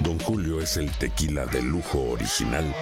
[0.00, 2.74] Don Julio es el tequila de lujo original,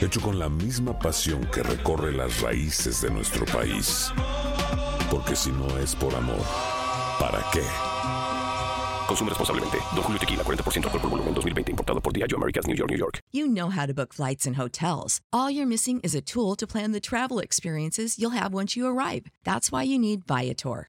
[0.00, 4.10] hecho con la misma pasión que recorre las raíces de nuestro país.
[5.10, 6.44] Porque si no es por amor,
[7.20, 7.62] ¿para qué?
[9.06, 9.78] Consume responsablemente.
[9.94, 11.72] Don Julio Tequila, 40% alcohol por volumen, 2020.
[11.72, 13.20] Importado por Diageo Americas, New York, New York.
[13.32, 15.20] You know how to book flights and hotels.
[15.32, 18.86] All you're missing is a tool to plan the travel experiences you'll have once you
[18.86, 19.26] arrive.
[19.44, 20.88] That's why you need Viator.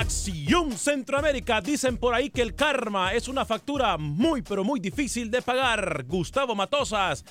[0.00, 5.30] Acción Centroamérica dicen por ahí que el karma es una factura muy pero muy difícil
[5.30, 6.04] de pagar.
[6.08, 7.22] Gustavo Matosas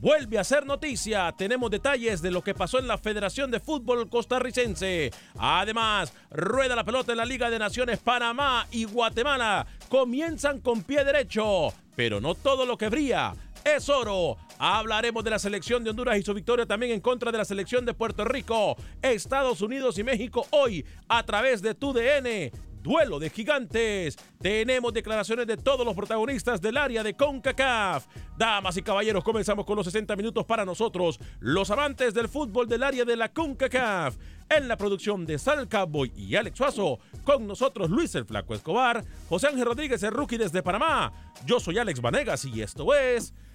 [0.00, 1.30] vuelve a ser noticia.
[1.32, 5.10] Tenemos detalles de lo que pasó en la Federación de Fútbol Costarricense.
[5.36, 9.66] Además, rueda la pelota en la Liga de Naciones Panamá y Guatemala.
[9.90, 14.36] Comienzan con pie derecho, pero no todo lo que brilla es oro.
[14.58, 17.84] Hablaremos de la selección de Honduras y su victoria también en contra de la selección
[17.84, 22.52] de Puerto Rico, Estados Unidos y México hoy a través de tu DN.
[22.84, 24.18] Duelo de gigantes.
[24.42, 28.06] Tenemos declaraciones de todos los protagonistas del área de CONCACAF.
[28.36, 32.82] Damas y caballeros, comenzamos con los 60 minutos para nosotros, los amantes del fútbol del
[32.82, 34.16] área de la CONCACAF.
[34.50, 39.02] En la producción de Sal Cowboy y Alex Suazo, con nosotros Luis el Flaco Escobar,
[39.30, 41.10] José Ángel Rodríguez, el rookie desde Panamá.
[41.46, 43.32] Yo soy Alex Vanegas y esto es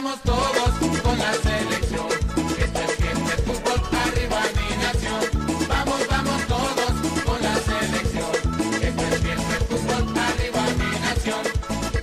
[0.00, 2.06] cantamos todos con la selección.
[2.58, 5.68] Esto es siempre fútbol, arriba mi nación.
[5.68, 8.30] Vamos, vamos todos con la selección.
[8.82, 11.44] Esto es siempre fútbol, arriba mi nación.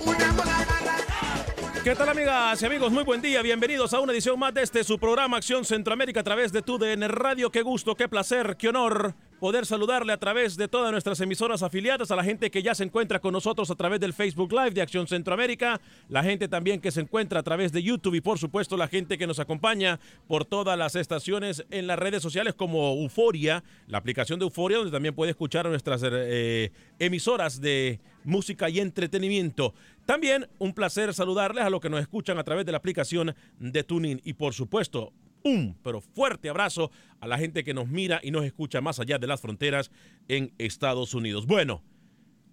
[0.06, 1.82] Una bola barra.
[1.82, 2.92] ¿Qué tal amigas y amigos?
[2.92, 6.24] Muy buen día, bienvenidos a una edición más de este su programa Acción Centroamérica a
[6.24, 7.50] través de TUDN Radio.
[7.50, 12.10] Qué gusto, qué placer, qué honor poder saludarle a través de todas nuestras emisoras afiliadas,
[12.10, 14.82] a la gente que ya se encuentra con nosotros a través del Facebook Live de
[14.82, 18.76] Acción Centroamérica, la gente también que se encuentra a través de YouTube y por supuesto
[18.76, 23.62] la gente que nos acompaña por todas las estaciones en las redes sociales como Euforia,
[23.86, 29.74] la aplicación de Euforia donde también puede escuchar nuestras eh, emisoras de música y entretenimiento.
[30.04, 33.84] También un placer saludarles a los que nos escuchan a través de la aplicación de
[33.84, 35.12] Tuning y por supuesto
[35.44, 36.90] un pero fuerte abrazo
[37.20, 39.90] a la gente que nos mira y nos escucha más allá de las fronteras
[40.28, 41.46] en Estados Unidos.
[41.46, 41.82] Bueno,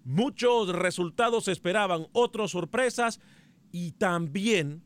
[0.04, 3.20] muchos resultados se esperaban, otras sorpresas
[3.72, 4.82] y también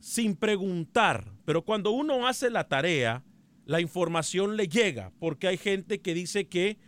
[0.00, 3.24] sin preguntar, pero cuando uno hace la tarea,
[3.64, 6.78] la información le llega, porque hay gente que dice que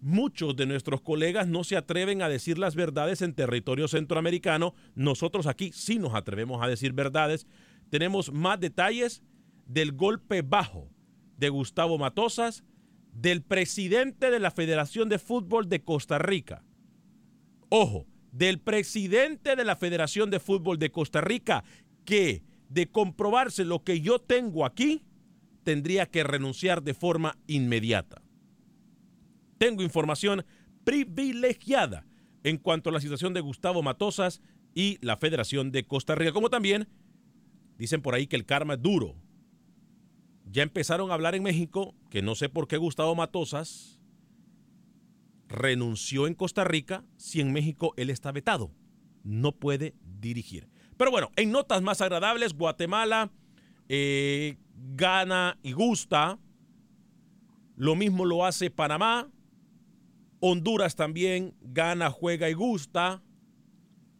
[0.00, 4.74] muchos de nuestros colegas no se atreven a decir las verdades en territorio centroamericano.
[4.94, 7.46] Nosotros aquí sí nos atrevemos a decir verdades.
[7.90, 9.22] Tenemos más detalles
[9.66, 10.88] del golpe bajo
[11.36, 12.64] de Gustavo Matosas,
[13.12, 16.64] del presidente de la Federación de Fútbol de Costa Rica.
[17.68, 21.64] Ojo, del presidente de la Federación de Fútbol de Costa Rica,
[22.04, 25.02] que de comprobarse lo que yo tengo aquí,
[25.62, 28.22] tendría que renunciar de forma inmediata.
[29.58, 30.44] Tengo información
[30.84, 32.06] privilegiada
[32.44, 34.42] en cuanto a la situación de Gustavo Matosas
[34.74, 36.86] y la Federación de Costa Rica, como también
[37.78, 39.16] dicen por ahí que el karma es duro
[40.46, 44.00] ya empezaron a hablar en México, que no sé por qué Gustavo Matosas
[45.48, 48.72] renunció en Costa Rica si en México él está vetado.
[49.22, 50.68] No puede dirigir.
[50.96, 53.30] Pero bueno, en notas más agradables, Guatemala
[53.88, 54.56] eh,
[54.94, 56.38] gana y gusta.
[57.76, 59.28] Lo mismo lo hace Panamá.
[60.40, 63.22] Honduras también gana, juega y gusta.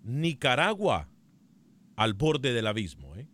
[0.02, 1.08] Nicaragua
[1.96, 3.14] al borde del abismo.
[3.16, 3.28] ¿eh?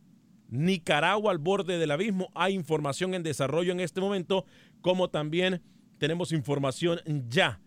[0.52, 2.28] Nicaragua al borde del abismo.
[2.34, 4.44] Hay información en desarrollo en este momento,
[4.82, 5.62] como también
[5.96, 7.58] tenemos información ya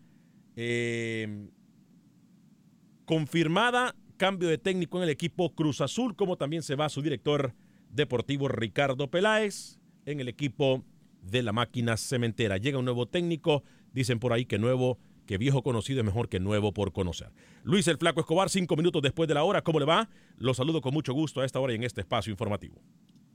[0.54, 1.48] eh,
[3.04, 3.96] confirmada.
[4.16, 7.54] Cambio de técnico en el equipo Cruz Azul, como también se va su director
[7.90, 10.84] deportivo Ricardo Peláez en el equipo
[11.22, 12.56] de la máquina cementera.
[12.56, 16.40] Llega un nuevo técnico, dicen por ahí que nuevo que viejo conocido es mejor que
[16.40, 17.30] nuevo por conocer.
[17.64, 20.08] Luis el Flaco Escobar, cinco minutos después de la hora, ¿cómo le va?
[20.38, 22.80] Lo saludo con mucho gusto a esta hora y en este espacio informativo.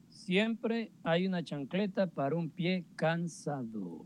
[0.10, 4.06] Siempre hay una chancleta para un pie cansado.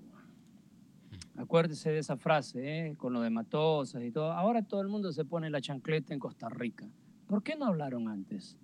[1.38, 2.96] Acuérdese de esa frase, ¿eh?
[2.96, 4.32] con lo de Matosas y todo.
[4.32, 6.88] Ahora todo el mundo se pone la chancleta en Costa Rica.
[7.28, 8.58] ¿Por qué no hablaron antes?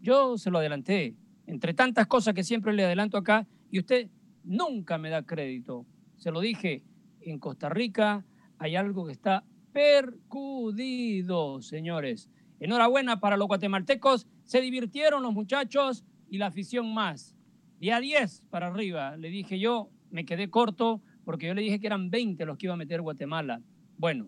[0.00, 1.14] Yo se lo adelanté,
[1.46, 4.10] entre tantas cosas que siempre le adelanto acá, y usted
[4.44, 5.86] nunca me da crédito.
[6.16, 6.82] Se lo dije,
[7.20, 8.24] en Costa Rica
[8.58, 12.28] hay algo que está percudido, señores.
[12.60, 14.26] Enhorabuena para los guatemaltecos.
[14.44, 17.36] Se divirtieron los muchachos y la afición más.
[17.80, 19.16] Y a 10 para arriba.
[19.16, 22.66] Le dije yo, me quedé corto porque yo le dije que eran 20 los que
[22.66, 23.60] iba a meter Guatemala.
[23.96, 24.26] Bueno,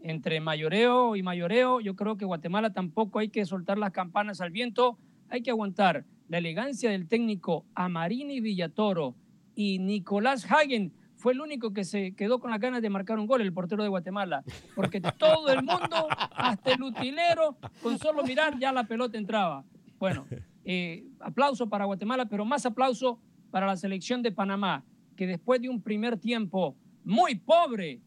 [0.00, 4.50] entre mayoreo y mayoreo, yo creo que Guatemala tampoco hay que soltar las campanas al
[4.50, 4.98] viento.
[5.28, 9.14] Hay que aguantar la elegancia del técnico Amarini Villatoro
[9.54, 13.26] y Nicolás Hagen fue el único que se quedó con las ganas de marcar un
[13.26, 14.42] gol, el portero de Guatemala.
[14.74, 19.64] Porque todo el mundo, hasta el utilero, con solo mirar ya la pelota entraba.
[19.98, 20.26] Bueno,
[20.64, 24.82] eh, aplauso para Guatemala, pero más aplauso para la selección de Panamá,
[25.14, 26.74] que después de un primer tiempo
[27.04, 28.00] muy pobre,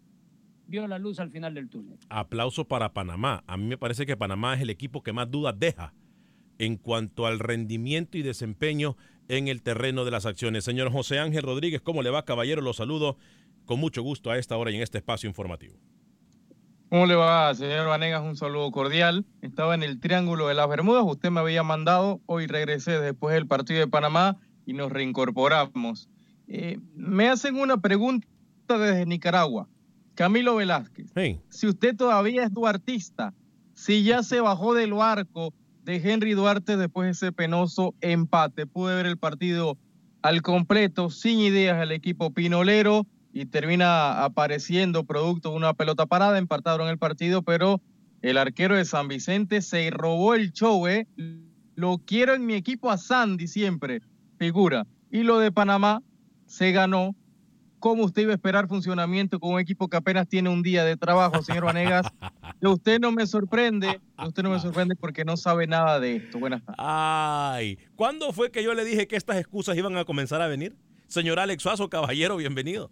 [0.66, 2.00] vio la luz al final del túnel.
[2.10, 3.44] Aplauso para Panamá.
[3.46, 5.94] A mí me parece que Panamá es el equipo que más dudas deja
[6.58, 10.64] en cuanto al rendimiento y desempeño en el terreno de las acciones.
[10.64, 12.62] Señor José Ángel Rodríguez, ¿cómo le va, caballero?
[12.62, 13.18] Lo saludo
[13.66, 15.76] con mucho gusto a esta hora y en este espacio informativo.
[16.90, 18.22] ¿Cómo le va, señor Vanegas?
[18.22, 19.26] Un saludo cordial.
[19.42, 23.48] Estaba en el Triángulo de las Bermudas, usted me había mandado, hoy regresé después del
[23.48, 26.08] partido de Panamá y nos reincorporamos.
[26.48, 28.28] Eh, me hacen una pregunta
[28.68, 29.68] desde Nicaragua.
[30.14, 31.42] Camilo Velázquez, hey.
[31.50, 33.34] si usted todavía es duartista,
[33.74, 35.52] si ya se bajó del barco
[35.84, 38.66] de Henry Duarte después de ese penoso empate.
[38.66, 39.78] Pude ver el partido
[40.22, 46.38] al completo, sin ideas el equipo pinolero y termina apareciendo producto de una pelota parada.
[46.38, 47.82] Empataron el partido, pero
[48.22, 50.88] el arquero de San Vicente se robó el show.
[50.88, 51.08] ¿eh?
[51.76, 54.02] Lo quiero en mi equipo a Sandy siempre,
[54.38, 54.88] figura.
[55.12, 56.02] Y lo de Panamá
[56.46, 57.16] se ganó.
[57.84, 60.96] ¿Cómo usted iba a esperar funcionamiento con un equipo que apenas tiene un día de
[60.96, 62.08] trabajo, señor Vanegas?
[62.62, 66.16] De usted no me sorprende, de usted no me sorprende porque no sabe nada de
[66.16, 66.40] esto.
[66.40, 66.78] Buenas tardes.
[66.80, 70.78] Ay, ¿cuándo fue que yo le dije que estas excusas iban a comenzar a venir?
[71.08, 72.90] Señor Alex Suazo, caballero, bienvenido.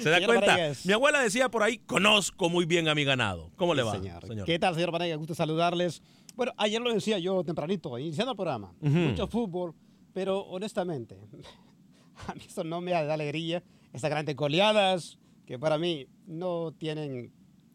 [0.00, 0.46] ¿Se da Señor cuenta?
[0.52, 0.86] Vanegas.
[0.86, 3.50] Mi abuela decía por ahí, conozco muy bien a mi ganado.
[3.56, 4.22] ¿Cómo le va, señor.
[4.46, 5.18] ¿Qué tal, señor Vanegas?
[5.18, 6.00] Gusto saludarles.
[6.36, 8.72] Bueno, ayer lo decía yo tempranito, iniciando el programa.
[8.82, 8.96] Ujú.
[8.96, 9.74] Mucho fútbol,
[10.12, 11.18] pero honestamente,
[12.28, 13.64] a mí eso no me da alegría.
[13.92, 17.32] Estas grandes goleadas que para mí no tienen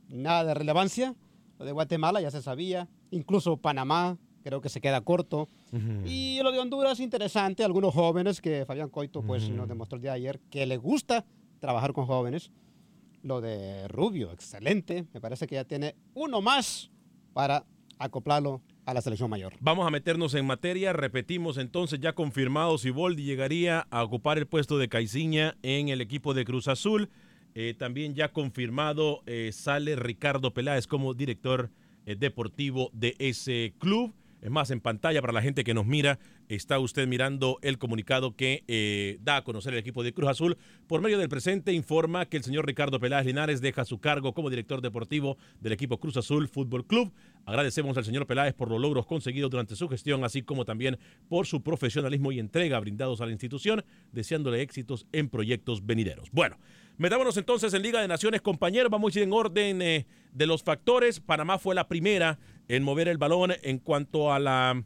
[0.08, 1.16] nada de relevancia.
[1.60, 2.88] Lo de Guatemala ya se sabía.
[3.12, 5.50] Incluso Panamá creo que se queda corto.
[6.06, 7.64] Y lo de Honduras, interesante.
[7.64, 11.26] Algunos jóvenes que Fabián Coito pues, nos demostró el día de ayer que le gusta
[11.60, 12.52] trabajar con jóvenes.
[13.24, 15.06] Lo de Rubio, excelente.
[15.14, 16.92] Me parece que ya tiene uno más
[17.34, 17.66] para
[17.98, 19.54] acoplarlo a la selección mayor.
[19.60, 20.94] Vamos a meternos en materia.
[20.94, 26.34] Repetimos entonces, ya confirmado, Siboldi llegaría a ocupar el puesto de Caiciña en el equipo
[26.34, 27.10] de Cruz Azul.
[27.58, 31.72] Eh, también ya confirmado, eh, sale Ricardo Peláez como director
[32.06, 34.14] eh, deportivo de ese club.
[34.42, 38.36] Es más, en pantalla para la gente que nos mira, está usted mirando el comunicado
[38.36, 40.58] que da a conocer el equipo de Cruz Azul.
[40.86, 44.52] Por medio del presente informa que el señor Ricardo Peláez Linares deja su cargo como
[44.52, 47.12] director deportivo del equipo Cruz Azul Fútbol Club.
[47.46, 50.98] Agradecemos al señor Peláez por los logros conseguidos durante su gestión, así como también
[51.30, 56.32] por su profesionalismo y entrega brindados a la institución, deseándole éxitos en proyectos venideros.
[56.32, 56.58] Bueno,
[56.98, 58.92] metámonos entonces en Liga de Naciones, compañeros.
[58.92, 61.20] Vamos a ir en orden eh, de los factores.
[61.20, 64.84] Panamá fue la primera en mover el balón en cuanto a la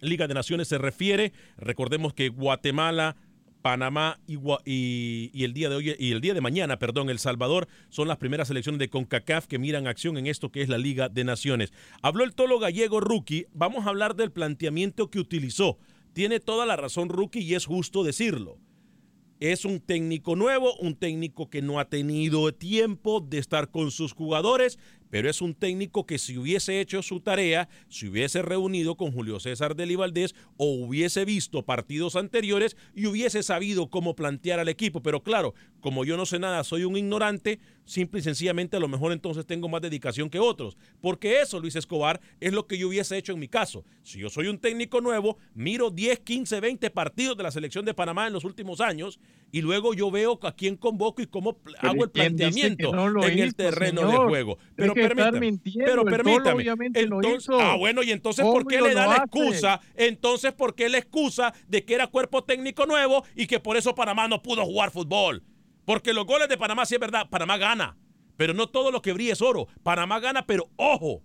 [0.00, 1.32] Liga de Naciones se refiere.
[1.56, 3.16] Recordemos que Guatemala,
[3.64, 8.08] Panamá y, el día de hoy y el día de mañana, perdón, El Salvador son
[8.08, 11.24] las primeras selecciones de CONCACAF que miran acción en esto que es la Liga de
[11.24, 11.72] Naciones.
[12.02, 13.46] Habló el tolo gallego Rookie.
[13.54, 15.78] Vamos a hablar del planteamiento que utilizó.
[16.12, 18.58] Tiene toda la razón Rookie y es justo decirlo.
[19.40, 24.12] Es un técnico nuevo, un técnico que no ha tenido tiempo de estar con sus
[24.12, 24.78] jugadores,
[25.14, 29.38] pero es un técnico que si hubiese hecho su tarea, si hubiese reunido con Julio
[29.38, 35.04] César Deli Valdés o hubiese visto partidos anteriores y hubiese sabido cómo plantear al equipo.
[35.04, 35.54] Pero claro,
[35.84, 39.44] como yo no sé nada, soy un ignorante, simple y sencillamente a lo mejor entonces
[39.44, 40.78] tengo más dedicación que otros.
[41.02, 43.84] Porque eso, Luis Escobar, es lo que yo hubiese hecho en mi caso.
[44.02, 47.92] Si yo soy un técnico nuevo, miro 10, 15, 20 partidos de la selección de
[47.92, 49.20] Panamá en los últimos años
[49.52, 52.92] y luego yo veo a quién convoco y cómo Pero hago el ¿quién dice planteamiento
[52.94, 54.56] no en el terreno de juego.
[54.76, 56.64] Pero permítame, pero permítame.
[56.94, 59.24] Entonces, ah, bueno, y entonces ¿por qué le da la hace.
[59.24, 59.82] excusa?
[59.96, 63.94] Entonces, ¿por qué la excusa de que era cuerpo técnico nuevo y que por eso
[63.94, 65.42] Panamá no pudo jugar fútbol?
[65.84, 67.96] Porque los goles de Panamá sí es verdad, Panamá gana,
[68.36, 69.68] pero no todo lo que brilla es oro.
[69.82, 71.22] Panamá gana, pero ojo,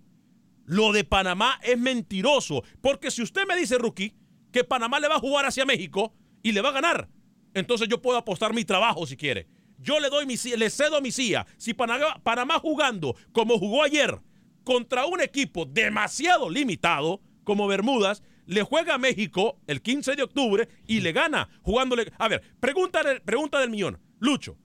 [0.64, 2.62] lo de Panamá es mentiroso.
[2.80, 4.14] Porque si usted me dice, Rookie,
[4.52, 7.08] que Panamá le va a jugar hacia México y le va a ganar,
[7.54, 9.48] entonces yo puedo apostar mi trabajo si quiere.
[9.78, 11.46] Yo le doy mi le cedo mi silla.
[11.56, 14.20] Si Panamá, Panamá jugando como jugó ayer
[14.62, 20.68] contra un equipo demasiado limitado como Bermudas, le juega a México el 15 de octubre
[20.86, 22.12] y le gana jugándole.
[22.18, 23.98] A ver, pregunta, pregunta del millón.
[24.20, 24.56] Lucho,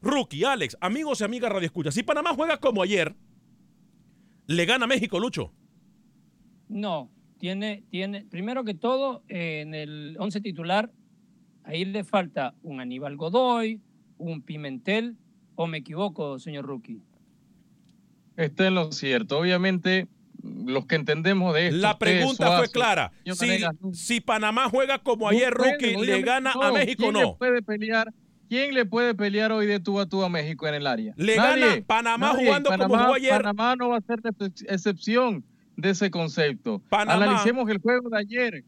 [0.00, 1.92] Rookie, Alex, amigos y amigas Radio Escucha.
[1.92, 3.14] Si Panamá juega como ayer,
[4.46, 5.52] le gana a México, Lucho.
[6.68, 10.90] No, tiene, tiene, primero que todo, eh, en el 11 titular,
[11.62, 13.80] ahí le falta un Aníbal Godoy,
[14.18, 15.16] un Pimentel,
[15.54, 17.02] o me equivoco, señor Rookie.
[18.36, 19.38] Está en lo cierto.
[19.38, 20.08] Obviamente,
[20.42, 21.78] los que entendemos de esto.
[21.78, 23.12] La pregunta fue clara.
[23.32, 23.58] Si,
[23.92, 26.62] si Panamá juega como ayer, Rookie, le gana no.
[26.62, 27.36] a México, ¿Quién le no.
[27.36, 28.12] puede pelear?
[28.48, 31.12] ¿Quién le puede pelear hoy de tú a tú a México en el área?
[31.16, 32.46] Le Nadie, gana Panamá nadie.
[32.46, 33.30] jugando como jugó ayer.
[33.30, 34.20] Panamá no va a ser
[34.68, 35.44] excepción
[35.76, 36.80] de ese concepto.
[36.88, 38.64] Panamá- Analicemos el juego de ayer.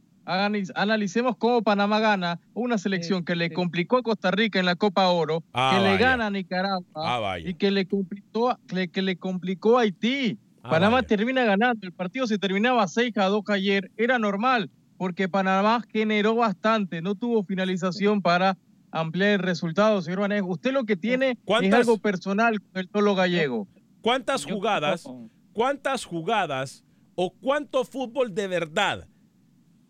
[0.74, 5.08] Analicemos cómo Panamá gana una selección que le complicó a Costa Rica en la Copa
[5.08, 9.00] Oro, Ah, que le gana a Nicaragua Ah, y que le complicó, a- que, que
[9.00, 10.36] le complicó a Haití.
[10.62, 11.08] Ah, Panamá vaya.
[11.08, 11.86] termina ganando.
[11.86, 13.90] El partido se terminaba 6 a 2 ayer.
[13.96, 14.68] Era normal
[14.98, 17.00] porque Panamá generó bastante.
[17.00, 18.58] No tuvo finalización para
[18.90, 20.46] ampliar el resultado, señor Vanegas.
[20.48, 23.68] Usted lo que tiene es ¿Cuántas- algo personal con el tolo gallego.
[24.00, 25.04] ¿Cuántas jugadas,
[25.52, 29.08] cuántas jugadas o cuánto fútbol de verdad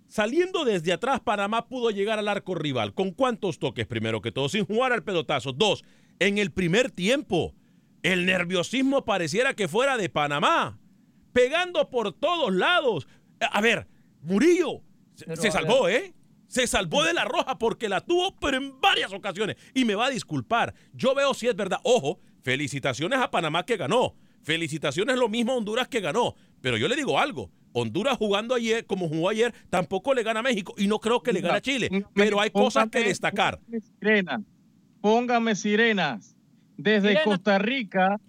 [0.08, 2.94] saliendo desde atrás Panamá pudo llegar al arco rival?
[2.94, 4.48] ¿Con cuántos toques primero que todo?
[4.48, 5.52] Sin jugar al pelotazo.
[5.52, 5.84] Dos,
[6.18, 7.54] en el primer tiempo,
[8.02, 10.78] el nerviosismo pareciera que fuera de Panamá,
[11.32, 13.06] pegando por todos lados.
[13.40, 13.86] A ver,
[14.22, 14.80] Murillo
[15.14, 16.02] se, Pero, se a salvó, ver.
[16.02, 16.14] ¿eh?
[16.48, 19.56] Se salvó de la roja porque la tuvo, pero en varias ocasiones.
[19.74, 20.74] Y me va a disculpar.
[20.94, 21.78] Yo veo si es verdad.
[21.84, 24.14] Ojo, felicitaciones a Panamá que ganó.
[24.42, 26.34] Felicitaciones lo mismo a Honduras que ganó.
[26.60, 27.50] Pero yo le digo algo.
[27.72, 30.74] Honduras jugando ayer, como jugó ayer, tampoco le gana a México.
[30.78, 32.06] Y no creo que le gane a Chile.
[32.14, 33.60] Pero hay cosas que destacar.
[33.60, 34.40] póngame Sirenas.
[35.00, 36.36] Póngame sirenas.
[36.76, 37.24] Desde Sirena.
[37.24, 38.20] Costa Rica,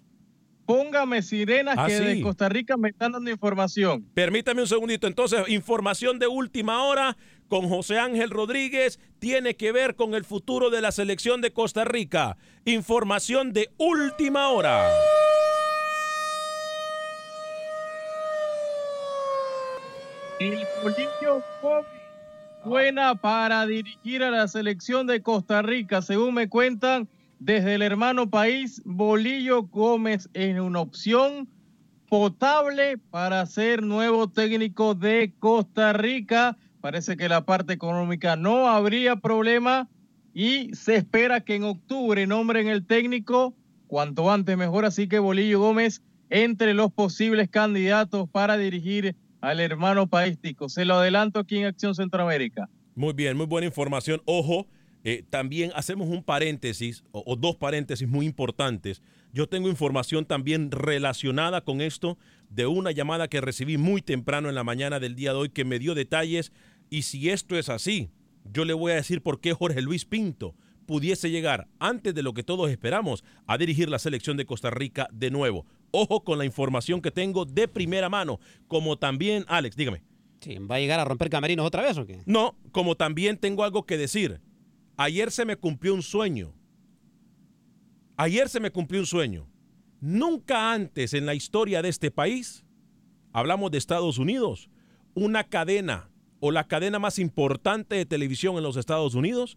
[0.70, 2.04] póngame sirenas Ah, que sí.
[2.04, 4.06] de Costa Rica me están dando información.
[4.14, 5.06] Permítame un segundito.
[5.06, 7.16] Entonces, información de última hora
[7.48, 11.84] con José Ángel Rodríguez tiene que ver con el futuro de la selección de Costa
[11.84, 12.36] Rica.
[12.64, 14.88] Información de última hora.
[20.38, 21.86] El Bolillo Gómez
[22.64, 26.00] buena para dirigir a la selección de Costa Rica.
[26.02, 27.08] Según me cuentan
[27.40, 31.48] desde el hermano país, Bolillo Gómez es una opción
[32.06, 36.58] potable para ser nuevo técnico de Costa Rica.
[36.82, 39.88] Parece que la parte económica no habría problema
[40.34, 43.54] y se espera que en octubre nombren el técnico
[43.86, 44.84] cuanto antes mejor.
[44.84, 50.68] Así que Bolillo Gómez entre los posibles candidatos para dirigir al hermano país tico.
[50.68, 52.68] Se lo adelanto aquí en Acción Centroamérica.
[52.94, 54.20] Muy bien, muy buena información.
[54.26, 54.66] Ojo,
[55.04, 59.02] eh, también hacemos un paréntesis o, o, dos paréntesis muy importantes.
[59.32, 62.18] Yo tengo información también relacionada con esto
[62.50, 65.64] de una llamada que recibí muy temprano en la mañana del día de hoy que
[65.64, 66.52] me dio detalles
[66.90, 68.10] y si esto es así,
[68.44, 70.54] yo le voy a decir por qué Jorge Luis Pinto
[70.86, 75.08] pudiese llegar antes de lo que todos esperamos a dirigir la selección de Costa Rica
[75.12, 75.64] de nuevo.
[75.92, 80.02] Ojo con la información que tengo de primera mano, como también, Alex, dígame.
[80.40, 82.22] Sí, ¿Va a llegar a romper camerinos otra vez o qué?
[82.26, 84.40] No, como también tengo algo que decir.
[85.02, 86.52] Ayer se me cumplió un sueño.
[88.18, 89.48] Ayer se me cumplió un sueño.
[89.98, 92.66] Nunca antes en la historia de este país,
[93.32, 94.68] hablamos de Estados Unidos,
[95.14, 99.56] una cadena o la cadena más importante de televisión en los Estados Unidos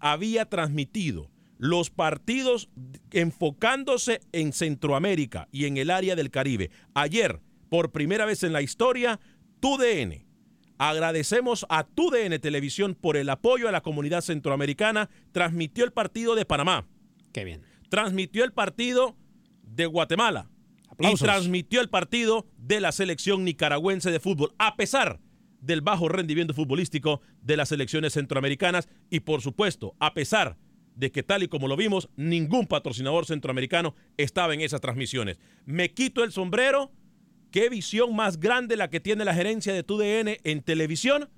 [0.00, 2.68] había transmitido los partidos
[3.12, 6.72] enfocándose en Centroamérica y en el área del Caribe.
[6.92, 9.20] Ayer, por primera vez en la historia,
[9.60, 10.31] TUDN.
[10.78, 15.10] Agradecemos a TUDN Televisión por el apoyo a la comunidad centroamericana.
[15.32, 16.86] Transmitió el partido de Panamá.
[17.32, 17.62] Qué bien.
[17.88, 19.16] Transmitió el partido
[19.62, 20.50] de Guatemala.
[20.88, 21.20] Aplausos.
[21.20, 25.20] Y transmitió el partido de la selección nicaragüense de fútbol, a pesar
[25.62, 30.58] del bajo rendimiento futbolístico de las selecciones centroamericanas y por supuesto, a pesar
[30.94, 35.38] de que tal y como lo vimos, ningún patrocinador centroamericano estaba en esas transmisiones.
[35.64, 36.90] Me quito el sombrero,
[37.52, 41.30] qué visión más grande la que tiene la gerencia de TUDN en televisión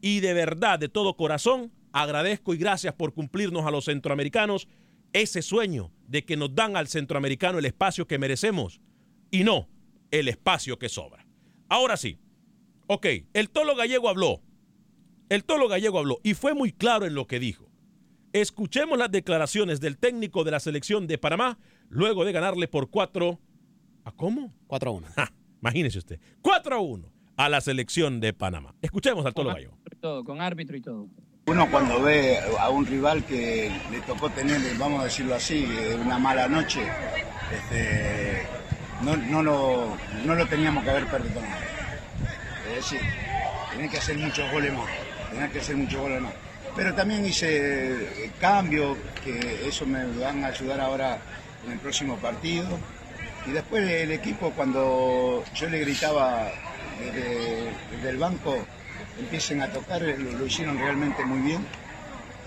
[0.00, 4.68] y de verdad, de todo corazón, agradezco y gracias por cumplirnos a los centroamericanos
[5.12, 8.80] ese sueño de que nos dan al centroamericano el espacio que merecemos
[9.30, 9.68] y no
[10.10, 11.26] el espacio que sobra.
[11.68, 12.18] Ahora sí,
[12.88, 14.42] Ok, el Tolo Gallego habló.
[15.28, 17.68] El Tolo Gallego habló y fue muy claro en lo que dijo.
[18.32, 21.58] Escuchemos las declaraciones del técnico de la selección de Panamá
[21.88, 23.40] luego de ganarle por 4
[24.06, 24.52] ¿A cómo?
[24.68, 25.06] 4 a 1.
[25.60, 26.20] imagínese usted.
[26.40, 28.72] 4 a 1 a la selección de Panamá.
[28.80, 29.76] Escuchemos al Tolo Gallego.
[30.00, 31.08] Todo, con árbitro y todo.
[31.46, 35.96] Uno cuando ve a un rival que le tocó tener, vamos a decirlo así, eh,
[36.00, 36.80] una mala noche,
[37.52, 38.42] este,
[39.02, 41.62] no, no, lo, no lo teníamos que haber perdonado.
[42.68, 43.00] Es decir,
[43.72, 44.88] tenés que hacer muchos goles más,
[45.30, 46.32] tenés que hacer muchos goles más.
[46.76, 51.18] Pero también hice eh, cambios, que eso me van a ayudar ahora
[51.64, 52.66] en el próximo partido.
[53.46, 56.50] Y después el equipo, cuando yo le gritaba
[56.98, 58.56] desde, el banco,
[59.20, 61.64] empiecen a tocar, lo, hicieron realmente muy bien.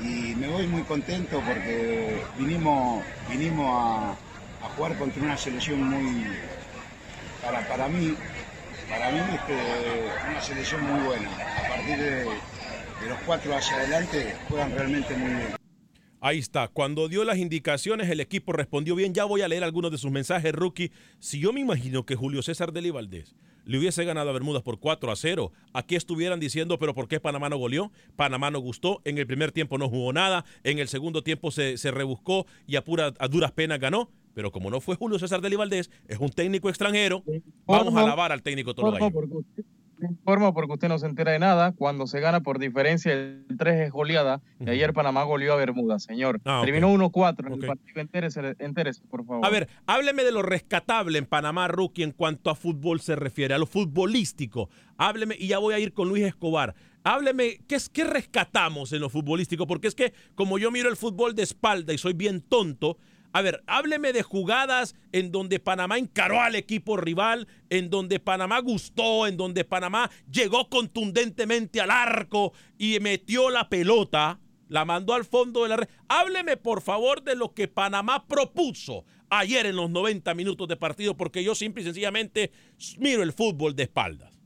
[0.01, 4.15] Y me voy muy contento porque vinimos, vinimos a,
[4.75, 6.25] jugar contra una selección muy,
[7.41, 8.15] para, para mí,
[8.89, 11.29] para mí este, una selección muy buena.
[11.29, 12.25] A partir de
[13.07, 15.58] los cuatro hacia adelante juegan realmente muy bien.
[16.21, 16.67] Ahí está.
[16.67, 19.13] Cuando dio las indicaciones, el equipo respondió bien.
[19.13, 20.91] Ya voy a leer algunos de sus mensajes, rookie.
[21.19, 24.79] Si yo me imagino que Julio César Deli Valdés le hubiese ganado a Bermudas por
[24.79, 27.91] 4 a 0, aquí estuvieran diciendo, pero ¿por qué Panamá no goleó?
[28.17, 29.01] Panamá no gustó.
[29.05, 30.43] En el primer tiempo no jugó nada.
[30.63, 34.09] En el segundo tiempo se, se rebuscó y a, pura, a duras penas ganó.
[34.33, 37.23] Pero como no fue Julio César Deli Valdés, es un técnico extranjero,
[37.65, 38.97] vamos a alabar al técnico Tolo
[40.01, 40.53] Informo Gallego.
[40.53, 41.73] porque usted- no se entera de nada.
[41.73, 44.41] Cuando se gana por diferencia, el 3 es goleada.
[44.59, 46.39] Y ayer Panamá goleó a Bermuda, señor.
[46.45, 46.61] Ah.
[46.63, 47.61] Terminó 1-4 en Ok.
[47.63, 48.01] el partido.
[48.01, 49.45] Entérese, entérese, por favor.
[49.45, 53.53] A ver, hábleme de lo rescatable en Panamá, Rookie, en cuanto a fútbol se refiere,
[53.53, 54.69] a lo futbolístico.
[54.97, 56.75] Hábleme, y ya voy a ir con Luis Escobar.
[57.03, 59.65] Hábleme, ¿qué, es, ¿qué rescatamos en lo futbolístico?
[59.67, 62.97] Porque es que como yo miro el fútbol de espalda y soy bien tonto,
[63.31, 68.59] a ver, hábleme de jugadas en donde Panamá encaró al equipo rival, en donde Panamá
[68.59, 75.25] gustó, en donde Panamá llegó contundentemente al arco y metió la pelota, la mandó al
[75.25, 75.89] fondo de la red.
[76.07, 81.15] Hábleme, por favor, de lo que Panamá propuso ayer en los 90 minutos de partido,
[81.15, 82.51] porque yo simple y sencillamente
[82.97, 84.39] miro el fútbol de espaldas.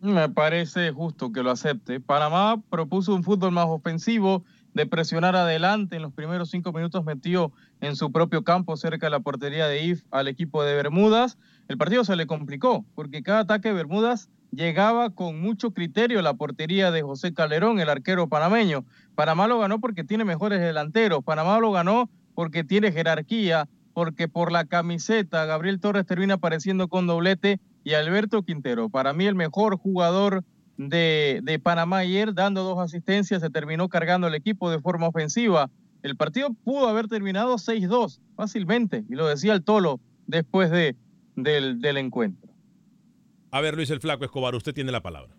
[0.00, 2.00] Me parece justo que lo acepte.
[2.00, 5.96] Panamá propuso un fútbol más ofensivo, de presionar adelante.
[5.96, 9.84] En los primeros cinco minutos metió en su propio campo, cerca de la portería de
[9.84, 11.38] IF, al equipo de Bermudas.
[11.68, 16.34] El partido se le complicó, porque cada ataque de Bermudas llegaba con mucho criterio la
[16.34, 18.84] portería de José Calderón, el arquero panameño.
[19.14, 21.24] Panamá lo ganó porque tiene mejores delanteros.
[21.24, 27.06] Panamá lo ganó porque tiene jerarquía, porque por la camiseta Gabriel Torres termina apareciendo con
[27.06, 28.88] doblete y Alberto Quintero.
[28.88, 30.44] Para mí el mejor jugador
[30.88, 35.70] de, de Panamá ayer, dando dos asistencias, se terminó cargando el equipo de forma ofensiva.
[36.02, 40.96] El partido pudo haber terminado 6-2 fácilmente, y lo decía el Tolo después de,
[41.36, 42.50] del, del encuentro.
[43.50, 45.36] A ver, Luis el Flaco Escobar, usted tiene la palabra.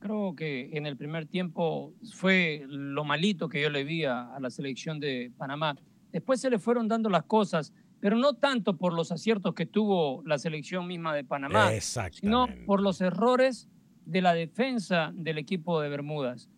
[0.00, 4.40] Creo que en el primer tiempo fue lo malito que yo le vi a, a
[4.40, 5.76] la selección de Panamá.
[6.10, 10.22] Después se le fueron dando las cosas, pero no tanto por los aciertos que tuvo
[10.24, 11.70] la selección misma de Panamá,
[12.12, 13.68] sino por los errores
[14.10, 16.48] de la defensa del equipo de Bermudas.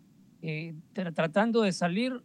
[0.41, 2.21] Eh, tra- tratando de salir,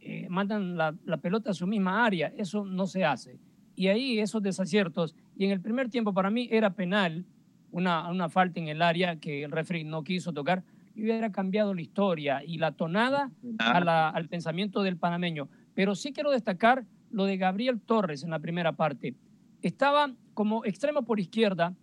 [0.00, 2.32] eh, mandan la, pelota a su misma área.
[2.36, 3.38] Eso no se hace.
[3.74, 7.24] Y ahí esos desaciertos, y en el primer tiempo para mí era penal,
[7.70, 10.62] una, una falta en el área que el referee no quiso tocar,
[10.94, 15.48] y hubiera cambiado la historia y la tonada al pensamiento del panameño.
[15.74, 19.14] Pero sí quiero destacar lo de Gabriel Torres en la primera parte.
[19.62, 21.74] Estaba como extremo por izquierda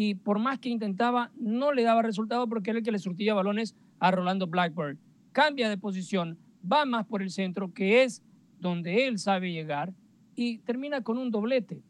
[0.00, 3.34] y por más que intentaba, no le daba resultado porque era el que le surtía
[3.34, 4.96] balones a Rolando Blackburn.
[5.32, 8.22] Cambia de posición, va más por el centro, que es
[8.60, 9.92] donde él sabe llegar,
[10.36, 11.82] y termina con un doblete.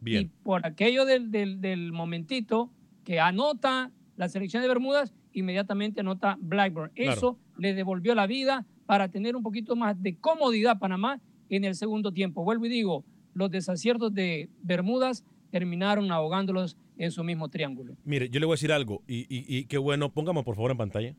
[0.00, 0.22] Bien.
[0.22, 2.72] Y por aquello del, del, del momentito
[3.04, 6.90] que anota la selección de Bermudas, inmediatamente anota Blackburn.
[6.96, 7.12] Claro.
[7.12, 11.62] Eso le devolvió la vida para tener un poquito más de comodidad a Panamá en
[11.62, 12.42] el segundo tiempo.
[12.42, 17.96] Vuelvo y digo, los desaciertos de Bermudas terminaron ahogándolos en su mismo triángulo.
[18.04, 20.70] Mire, yo le voy a decir algo, y, y- y qué bueno, póngame por favor
[20.70, 21.16] en pantalla.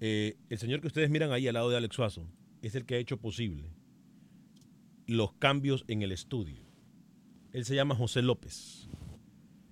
[0.00, 2.26] Eh, el señor que ustedes miran ahí al lado de Alex Suazo
[2.62, 3.70] es el que ha hecho posible
[5.06, 6.62] los cambios en el estudio.
[7.52, 8.88] Él se llama José López.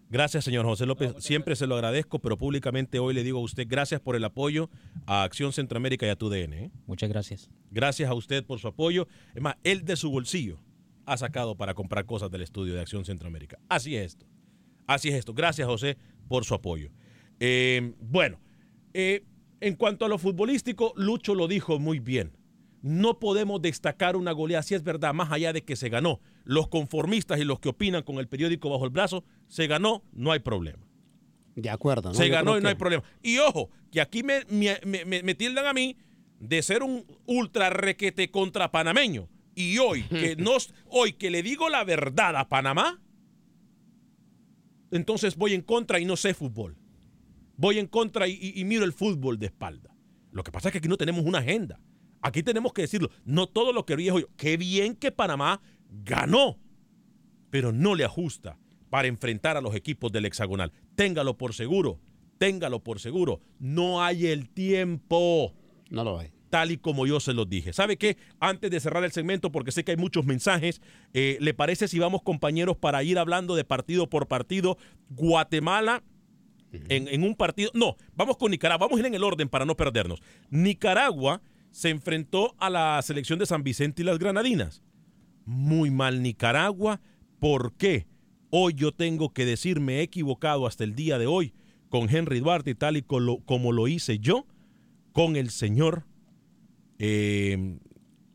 [0.08, 1.14] Gracias, señor José López.
[1.18, 4.70] Siempre se lo agradezco, pero públicamente hoy le digo a usted gracias por el apoyo
[5.06, 6.52] a Acción Centroamérica y a TUDN.
[6.54, 6.70] ¿eh?
[6.86, 7.50] Muchas gracias.
[7.72, 9.08] Gracias a usted por su apoyo.
[9.34, 10.58] Es más, él de su bolsillo
[11.06, 13.58] ha sacado para comprar cosas del estudio de Acción Centroamérica.
[13.68, 14.26] Así es esto.
[14.86, 15.34] Así es esto.
[15.34, 15.96] Gracias, José,
[16.28, 16.90] por su apoyo.
[17.40, 18.38] Eh, bueno,
[18.94, 19.24] eh,
[19.60, 22.32] en cuanto a lo futbolístico, Lucho lo dijo muy bien.
[22.82, 26.20] No podemos destacar una goleada, si es verdad, más allá de que se ganó.
[26.44, 30.30] Los conformistas y los que opinan con el periódico bajo el brazo, se ganó, no
[30.30, 30.86] hay problema.
[31.56, 32.10] De acuerdo.
[32.10, 32.14] ¿no?
[32.14, 33.02] Se Yo ganó y no hay problema.
[33.22, 35.96] Y ojo, que aquí me, me, me- me- me tildan a mí
[36.38, 39.28] de ser un ultra requete contra panameño.
[39.54, 40.52] Y hoy que, no,
[40.90, 43.00] hoy que le digo la verdad a Panamá,
[44.90, 46.76] entonces voy en contra y no sé fútbol.
[47.56, 49.94] Voy en contra y, miro el fútbol de espalda.
[50.30, 51.80] Lo que pasa es que aquí no tenemos una agenda.
[52.20, 53.10] Aquí tenemos que decirlo.
[53.24, 54.26] No todo lo que dijo yo.
[54.36, 56.58] Qué bien que Panamá ganó,
[57.50, 58.58] pero no le ajusta
[58.90, 60.72] para enfrentar a los equipos del hexagonal.
[60.94, 61.98] Téngalo por seguro.
[62.38, 63.40] Téngalo por seguro.
[63.58, 65.54] No hay el tiempo.
[65.88, 66.35] No lo hay.
[66.56, 67.74] Tal y como yo se los dije.
[67.74, 68.16] ¿Sabe qué?
[68.40, 70.80] Antes de cerrar el segmento, porque sé que hay muchos mensajes,
[71.12, 74.78] eh, ¿le parece si vamos, compañeros, para ir hablando de partido por partido?
[75.10, 76.02] Guatemala
[76.88, 77.70] en, en un partido.
[77.74, 78.86] No, vamos con Nicaragua.
[78.86, 80.22] Vamos a ir en el orden para no perdernos.
[80.48, 81.42] Nicaragua
[81.72, 84.82] se enfrentó a la selección de San Vicente y las Granadinas.
[85.44, 87.02] Muy mal Nicaragua.
[87.38, 88.06] ¿Por qué?
[88.48, 91.52] Hoy yo tengo que decir, me he equivocado hasta el día de hoy
[91.90, 94.46] con Henry Duarte, tal y como, como lo hice yo
[95.12, 96.06] con el señor
[96.98, 97.78] eh,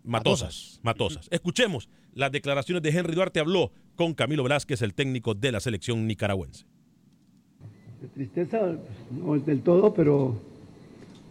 [0.04, 0.80] Matosas.
[0.84, 1.28] Matosas.
[1.32, 3.39] Escuchemos las declaraciones de Henry Duarte.
[3.39, 6.65] Habló con Camilo Velázquez, el técnico de la selección nicaragüense.
[8.02, 10.36] De tristeza, pues, no es del todo, pero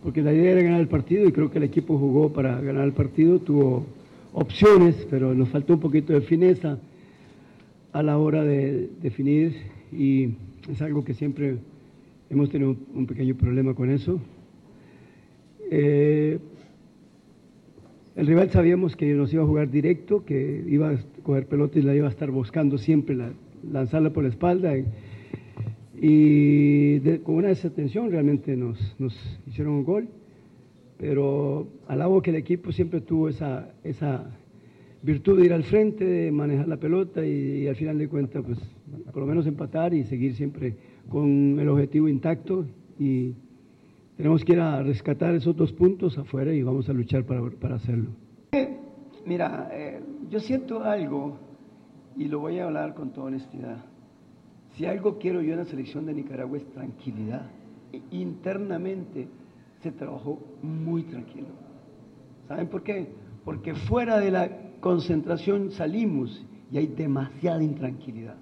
[0.03, 2.85] porque la idea era ganar el partido y creo que el equipo jugó para ganar
[2.85, 3.85] el partido, tuvo
[4.33, 6.79] opciones, pero nos faltó un poquito de fineza
[7.93, 9.57] a la hora de definir
[9.93, 10.31] y
[10.71, 11.59] es algo que siempre
[12.31, 14.21] hemos tenido un pequeño problema con eso.
[15.71, 16.39] Eh,
[18.21, 21.83] el rival sabíamos que nos iba a jugar directo, que iba a coger pelota y
[21.83, 23.33] la iba a estar buscando siempre, la-
[23.73, 24.75] lanzarla por la espalda.
[25.99, 28.79] Y, con una desatención realmente nos,
[29.47, 30.09] hicieron un gol.
[30.99, 34.39] Pero alabo que el equipo siempre tuvo esa, esa
[35.03, 38.45] virtud de ir al frente, de manejar la pelota y, y al final de cuentas,
[38.45, 38.59] pues
[39.15, 40.75] por lo menos empatar y seguir siempre
[41.09, 42.67] con el objetivo intacto.
[42.99, 43.33] Y
[44.21, 47.77] tenemos que ir a rescatar esos dos puntos afuera y vamos a luchar para, para
[47.77, 48.11] hacerlo.
[49.25, 51.39] Mira, eh, yo siento algo
[52.19, 53.79] y lo voy a hablar con toda honestidad.
[54.75, 57.47] Si algo quiero yo en la selección de Nicaragua es tranquilidad.
[57.95, 59.27] E- Internamente
[59.83, 61.49] se trabajó muy tranquilo.
[62.47, 63.09] ¿Saben por qué?
[63.43, 68.37] Porque fuera de la concentración salimos y hay demasiada intranquilidad.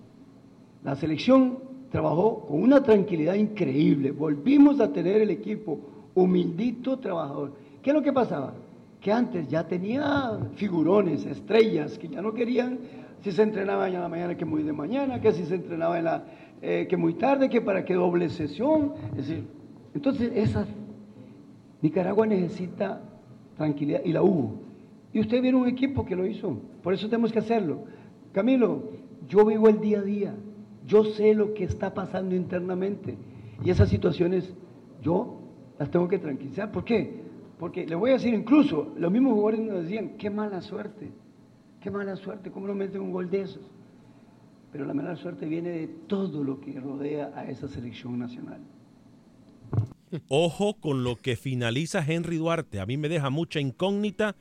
[0.83, 1.59] La selección
[1.91, 4.11] trabajó con una tranquilidad increíble.
[4.11, 5.79] Volvimos a tener el equipo
[6.15, 7.53] humildito, trabajador.
[7.83, 8.55] ¿Qué es lo que pasaba?
[9.01, 12.79] Que antes ya tenía figurones, estrellas, que ya no querían
[13.23, 16.05] si se entrenaba en la mañana que muy de mañana, que si se entrenaba en
[16.05, 16.25] la,
[16.63, 18.93] eh, que muy tarde, que para que doble sesión.
[19.13, 19.45] Es decir,
[19.95, 20.67] entonces, esa,
[21.83, 23.01] Nicaragua necesita
[23.57, 24.61] tranquilidad y la hubo.
[25.13, 27.85] Y usted viene un equipo que lo hizo, por eso tenemos que hacerlo.
[28.33, 28.91] Camilo,
[29.29, 30.35] yo vivo el día a día,
[30.89, 33.17] yo sé lo que está pasando internamente
[33.63, 34.55] y esas situaciones
[35.03, 35.39] yo
[35.79, 36.73] las tengo que tranquilizar.
[36.73, 37.21] ¿Por qué?
[37.59, 41.13] Porque le voy a decir incluso, los mismos jugadores nos decían, qué mala suerte,
[41.81, 43.63] qué mala suerte, ¿cómo no meten un gol de esos?
[44.73, 48.61] Pero la mala suerte viene de todo lo que rodea a esa selección nacional.
[50.29, 52.81] Ojo con lo que finaliza Henry Duarte.
[52.81, 54.37] A mí me deja mucha incógnita.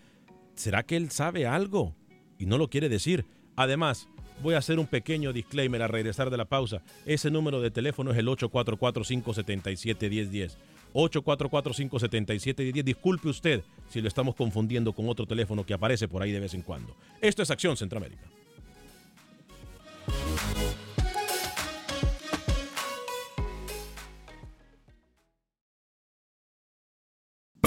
[0.56, 1.94] ¿Será que él sabe algo?
[2.38, 3.26] Y no lo quiere decir.
[3.56, 4.08] Además,
[4.41, 6.82] voy a hacer un pequeño disclaimer a regresar de la pausa.
[7.06, 10.56] Ese número de teléfono es el 844-577-1010.
[10.93, 12.84] 844-577-1010.
[12.84, 16.54] Disculpe usted si lo estamos confundiendo con otro teléfono que aparece por ahí de vez
[16.54, 16.95] en cuando.
[17.21, 18.37] Esto es Acción Centroamérica.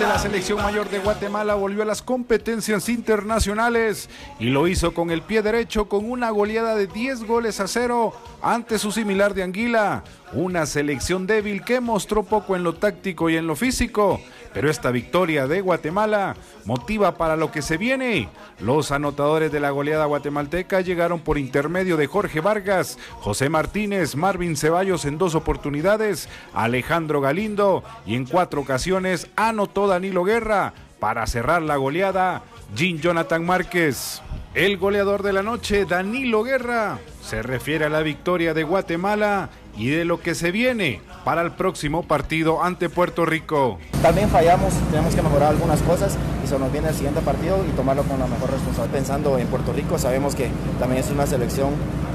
[0.00, 5.22] La selección mayor de Guatemala volvió a las competencias internacionales y lo hizo con el
[5.22, 10.02] pie derecho con una goleada de 10 goles a cero ante su similar de Anguila.
[10.32, 14.20] Una selección débil que mostró poco en lo táctico y en lo físico,
[14.52, 18.28] pero esta victoria de Guatemala motiva para lo que se viene.
[18.58, 24.56] Los anotadores de la goleada guatemalteca llegaron por intermedio de Jorge Vargas, José Martínez, Marvin
[24.56, 30.72] Ceballos en dos oportunidades, Alejandro Galindo y en cuatro ocasiones anotó Danilo Guerra.
[31.00, 32.42] Para cerrar la goleada,
[32.74, 34.22] Jean Jonathan Márquez.
[34.54, 39.88] El goleador de la noche, Danilo Guerra, se refiere a la victoria de Guatemala y
[39.88, 43.78] de lo que se viene para el próximo partido ante Puerto Rico.
[44.00, 47.72] También fallamos, tenemos que mejorar algunas cosas y se nos viene el siguiente partido y
[47.74, 48.94] tomarlo con la mejor responsabilidad.
[48.96, 51.70] Pensando en Puerto Rico, sabemos que también es una selección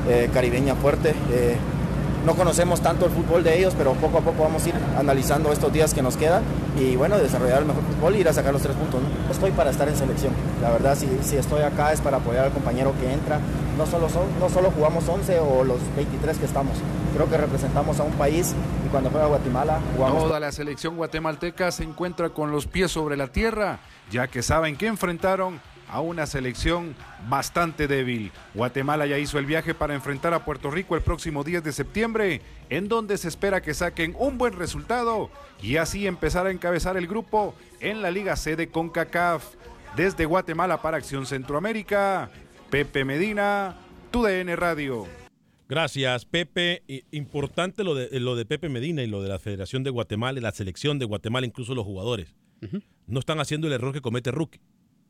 [0.08, 1.13] eh, caribeña fuerte.
[1.32, 1.58] eh,
[2.25, 5.51] no conocemos tanto el fútbol de ellos, pero poco a poco vamos a ir analizando
[5.51, 6.43] estos días que nos quedan
[6.77, 9.01] y bueno, desarrollar el mejor fútbol y ir a sacar los tres puntos.
[9.01, 9.32] ¿no?
[9.32, 10.34] Estoy para estar en selección.
[10.62, 13.39] La verdad, si, si estoy acá es para apoyar al compañero que entra.
[13.77, 16.77] No solo, son, no solo jugamos 11 o los 23 que estamos.
[17.15, 18.53] Creo que representamos a un país
[18.86, 20.23] y cuando juega Guatemala jugamos...
[20.23, 23.79] Toda la selección guatemalteca se encuentra con los pies sobre la tierra,
[24.12, 26.95] ya que saben que enfrentaron a una selección
[27.30, 28.32] bastante débil.
[28.54, 32.41] Guatemala ya hizo el viaje para enfrentar a Puerto Rico el próximo 10 de septiembre,
[32.69, 35.30] en donde se espera que saquen un buen resultado
[35.62, 39.43] y así empezar a encabezar el grupo en la Liga C de CONCACAF.
[39.95, 42.30] Desde Guatemala para Acción Centroamérica,
[42.69, 43.75] Pepe Medina,
[44.12, 45.08] TUDN Radio.
[45.67, 46.84] Gracias, Pepe.
[47.12, 50.41] Importante lo de, lo de Pepe Medina y lo de la Federación de Guatemala y
[50.41, 52.36] la selección de Guatemala, incluso los jugadores.
[53.08, 54.60] No están haciendo el error que comete Rookie.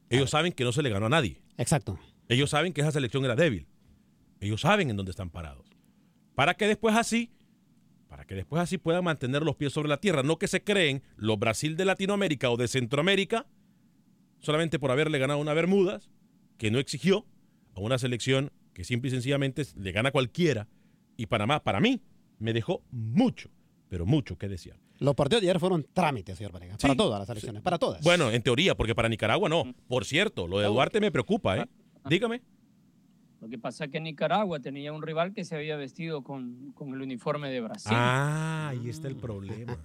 [0.09, 1.41] Ellos saben que no se le ganó a nadie.
[1.57, 1.99] Exacto.
[2.27, 3.67] Ellos saben que esa selección era débil.
[4.39, 5.67] Ellos saben en dónde están parados.
[6.35, 7.31] Para que después así,
[8.07, 10.23] para que después así puedan mantener los pies sobre la tierra.
[10.23, 13.45] No que se creen los Brasil de Latinoamérica o de Centroamérica
[14.39, 16.09] solamente por haberle ganado una Bermudas
[16.57, 17.25] que no exigió
[17.75, 20.67] a una selección que simple y sencillamente le gana a cualquiera.
[21.17, 22.01] Y Panamá, para mí,
[22.37, 23.49] me dejó mucho,
[23.89, 24.79] pero mucho que desear.
[24.99, 26.77] Los partidos de ayer fueron trámites, señor Vanegas.
[26.77, 28.01] Para todas las elecciones, para todas.
[28.03, 29.73] Bueno, en teoría, porque para Nicaragua no.
[29.87, 31.65] Por cierto, lo de Duarte me preocupa, ¿eh?
[32.09, 32.41] Dígame.
[33.41, 36.89] Lo que pasa es que Nicaragua tenía un rival que se había vestido con, con
[36.93, 37.93] el uniforme de Brasil.
[37.95, 39.77] Ah, ahí está el problema.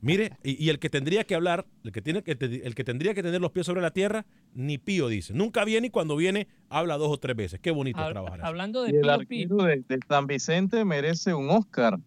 [0.00, 2.82] Mire, y, y el que tendría que hablar, el que, tiene que, te- el que
[2.82, 5.32] tendría que tener los pies sobre la tierra, ni pío dice.
[5.34, 7.60] Nunca viene y cuando viene habla dos o tres veces.
[7.60, 8.48] Qué bonito trabajar así.
[8.48, 12.00] Hablando de Y el Pío arquero de, de San Vicente merece un Oscar.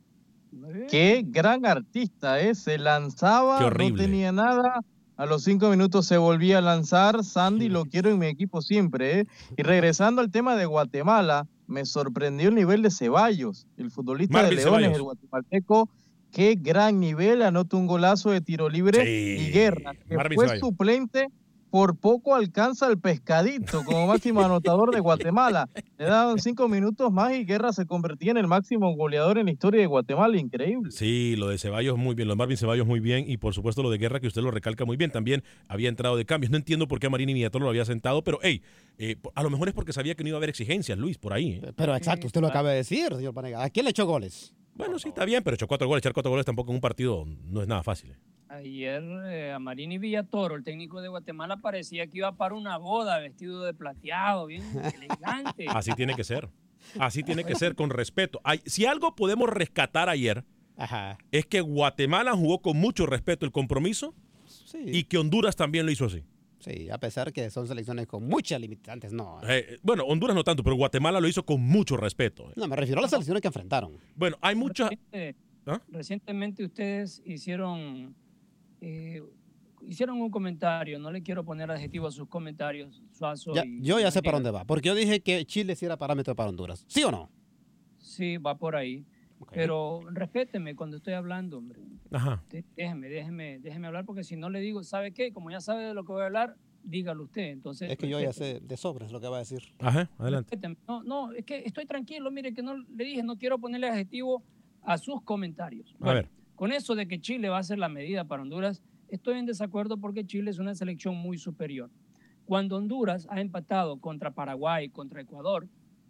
[0.90, 2.56] Qué gran artista, ¿eh?
[2.56, 4.82] Se lanzaba, no tenía nada.
[5.18, 7.24] A los cinco minutos se volvía a lanzar.
[7.24, 9.28] Sandy lo quiero en mi equipo siempre, ¿eh?
[9.58, 14.52] Y regresando al tema de Guatemala, me sorprendió el nivel de Ceballos, el futbolista Marvin
[14.52, 14.96] de Leones, Ceballos.
[14.98, 15.90] el guatemalteco.
[16.32, 19.04] Qué gran nivel, anota un golazo de tiro libre.
[19.04, 20.68] Sí, y Guerra, que Marvin fue Ceballos.
[20.68, 21.28] suplente,
[21.70, 25.70] por poco alcanza el pescadito como máximo anotador de Guatemala.
[25.98, 29.52] Le daban cinco minutos más y Guerra se convertía en el máximo goleador en la
[29.52, 30.38] historia de Guatemala.
[30.38, 30.92] Increíble.
[30.92, 33.84] Sí, lo de Ceballos muy bien, lo de Marvin Ceballos muy bien y por supuesto
[33.84, 35.12] lo de Guerra que usted lo recalca muy bien.
[35.12, 36.52] También había entrado de cambios.
[36.52, 38.62] No entiendo por qué a Marini Villatoro lo había sentado, pero hey,
[38.98, 41.34] eh, a lo mejor es porque sabía que no iba a haber exigencias, Luis, por
[41.34, 41.60] ahí.
[41.64, 41.74] ¿eh?
[41.76, 43.64] Pero exacto, usted lo acaba de decir, señor Vanegas.
[43.64, 44.54] ¿A quién le echó goles?
[44.76, 46.02] Bueno, sí, está bien, pero echó cuatro goles.
[46.02, 48.12] Echar cuatro goles tampoco en un partido no es nada fácil.
[48.12, 48.18] ¿eh?
[48.50, 53.20] Ayer eh, a Marini Villatoro, el técnico de Guatemala, parecía que iba para una boda
[53.20, 54.64] vestido de plateado, bien
[54.96, 55.66] elegante.
[55.68, 56.50] Así tiene que ser.
[57.00, 58.40] Así tiene que ser, con respeto.
[58.44, 60.46] Hay- si algo podemos rescatar ayer,
[61.32, 64.14] es que Guatemala jugó con mucho respeto el compromiso
[64.86, 66.24] y que Honduras también lo hizo así.
[66.60, 69.40] Sí, a pesar que son selecciones con muchas limitantes, no.
[69.48, 72.52] Eh, bueno, Honduras no tanto, pero Guatemala lo hizo con mucho respeto.
[72.56, 73.98] No, me refiero a las selecciones que enfrentaron.
[74.16, 74.90] Bueno, hay muchas...
[75.70, 75.82] ¿Ah?
[75.90, 78.16] Recientemente ustedes hicieron
[78.82, 79.22] eh,
[79.88, 84.00] hicieron un comentario, no le quiero poner adjetivo a sus comentarios, Suazo Ya- y- yo
[84.00, 86.50] ya sé y para dónde va, porque yo dije que Chile sí era parámetro para
[86.50, 86.84] Honduras.
[86.88, 87.30] ¿Sí o no?
[87.98, 89.06] Sí, va por ahí.
[89.52, 91.80] Pero respéteme cuando estoy hablando, hombre.
[92.12, 92.44] Ajá.
[92.76, 95.32] Déjeme, déjeme, déjeme hablar porque si no le digo, ¿sabe qué?
[95.32, 97.44] Como ya sabe de lo que voy a hablar, dígalo usted.
[97.52, 99.62] Entonces, Es que yo ya sé de sobras lo que va a decir.
[99.78, 100.50] Ajá, adelante.
[100.56, 100.78] Respéteme.
[100.88, 104.42] No, no, es que estoy tranquilo, mire que no le dije, no quiero ponerle adjetivo
[104.82, 105.96] a sus comentarios.
[106.02, 106.30] A ver.
[106.58, 109.98] Con eso de que Chile va a ser la medida para Honduras, estoy en desacuerdo
[109.98, 111.92] porque Chile es una selección muy superior.
[112.46, 115.68] Cuando Honduras ha empatado contra Paraguay, contra Ecuador,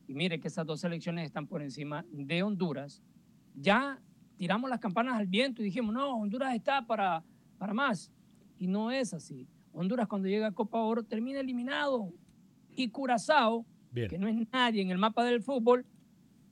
[0.07, 3.03] y mire que esas dos selecciones están por encima de Honduras,
[3.55, 3.99] ya
[4.37, 7.25] tiramos las campanas al viento y dijimos, no, Honduras está para,
[7.57, 8.09] para más.
[8.57, 9.49] Y no es así.
[9.73, 12.13] Honduras cuando llega a Copa Oro termina eliminado.
[12.73, 14.07] Y Curazao, Bien.
[14.07, 15.85] que no es nadie en el mapa del fútbol,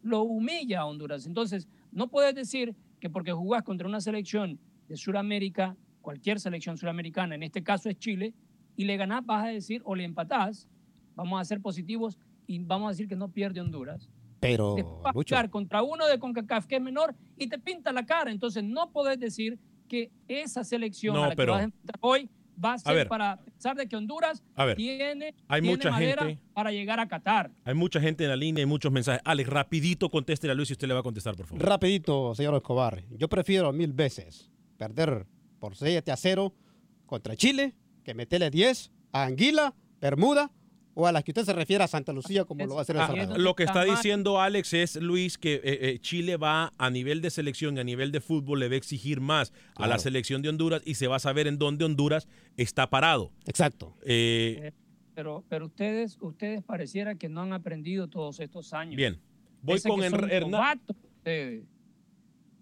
[0.02, 1.26] lo humilla a Honduras.
[1.26, 2.76] Entonces, no puedes decir
[3.06, 8.00] que porque jugás contra una selección de Sudamérica, cualquier selección suramericana, en este caso es
[8.00, 8.34] Chile,
[8.76, 10.68] y le ganás, vas a decir, o le empatás,
[11.14, 14.10] vamos a ser positivos y vamos a decir que no pierde Honduras.
[14.40, 18.08] Pero, vas a jugar contra uno de CONCACAF que es menor y te pinta la
[18.08, 18.32] cara.
[18.32, 21.96] Entonces, no podés decir que esa selección No, a la pero- que vas a enfrentar
[22.02, 22.30] hoy
[22.64, 23.08] va a ser ver.
[23.08, 24.78] para pensar de que Honduras A ver.
[24.78, 27.52] tiene, Hay tiene mucha madera gente- para llegar a Qatar.
[27.64, 29.22] Hay mucha gente en la línea y muchos mensajes.
[29.26, 31.64] Alex, rapidito contéstele a Luis y usted le va a contestar, por favor.
[31.66, 33.04] rapidito, señor Escobar.
[33.18, 35.26] Yo prefiero mil veces perder
[35.60, 36.54] por 7 a 0
[37.06, 40.52] contra Chile que meterle 10 a Anguila, Bermuda
[40.96, 42.96] o a las que usted se refiere a Santa Lucía como lo va a hacer
[42.96, 43.40] El Salvador.
[43.40, 47.30] lo que está diciendo Alex es, Luis, que eh, eh, Chile va a nivel de
[47.30, 50.50] selección y a nivel de fútbol le va a exigir más a la selección de
[50.50, 52.28] Honduras y se va a saber en dónde Honduras
[52.58, 53.32] está parado.
[53.46, 53.94] Exacto.
[54.04, 54.72] Eh,
[55.14, 58.96] Pero, pero ustedes, ustedes pareciera que no han aprendido todos estos años.
[58.96, 59.20] bien,
[59.62, 60.82] voy Ese con Hernán.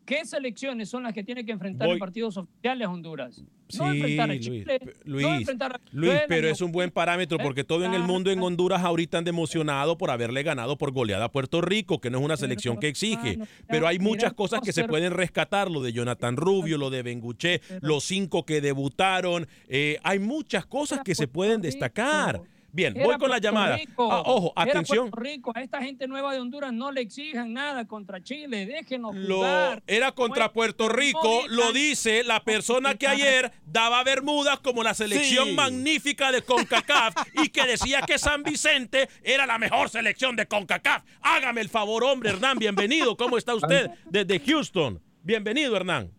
[0.06, 3.42] ¿Qué selecciones son las que tiene que enfrentar Voy- en partidos oficiales Honduras?
[3.70, 6.72] Sí, no enfrentar a Luis, Chile, no Luis, enfrentar a Luis, Venezuela, pero es un
[6.72, 10.78] buen parámetro porque todo en el mundo en Honduras ahorita anda emocionado por haberle ganado
[10.78, 13.40] por goleada a Puerto Rico, que no es una selección que exige.
[13.68, 17.62] Pero hay muchas cosas que se pueden rescatar, lo de Jonathan Rubio, lo de Benguché,
[17.82, 19.48] los cinco que debutaron.
[19.70, 22.42] eh, hay muchas cosas que se pueden destacar.
[22.76, 23.78] Bien, Era voy con la Puerto llamada.
[23.78, 25.12] Rico, Ah, ojo, era atención.
[25.12, 29.16] Puerto Rico, a esta gente nueva de Honduras no le exijan nada contra Chile, déjenos
[29.16, 29.84] Lo, jugar.
[29.86, 35.50] era contra Puerto Rico, lo dice la persona que ayer daba Bermudas como la selección
[35.50, 35.54] Sí.
[35.54, 37.14] magnífica de CONCACAF
[37.46, 41.04] y que decía que San Vicente era la mejor selección de CONCACAF.
[41.22, 43.16] Hágame el favor, hombre, Hernán, bienvenido.
[43.16, 43.92] ¿Cómo está usted?
[44.06, 45.00] Desde Houston.
[45.22, 46.12] Bienvenido, Hernán.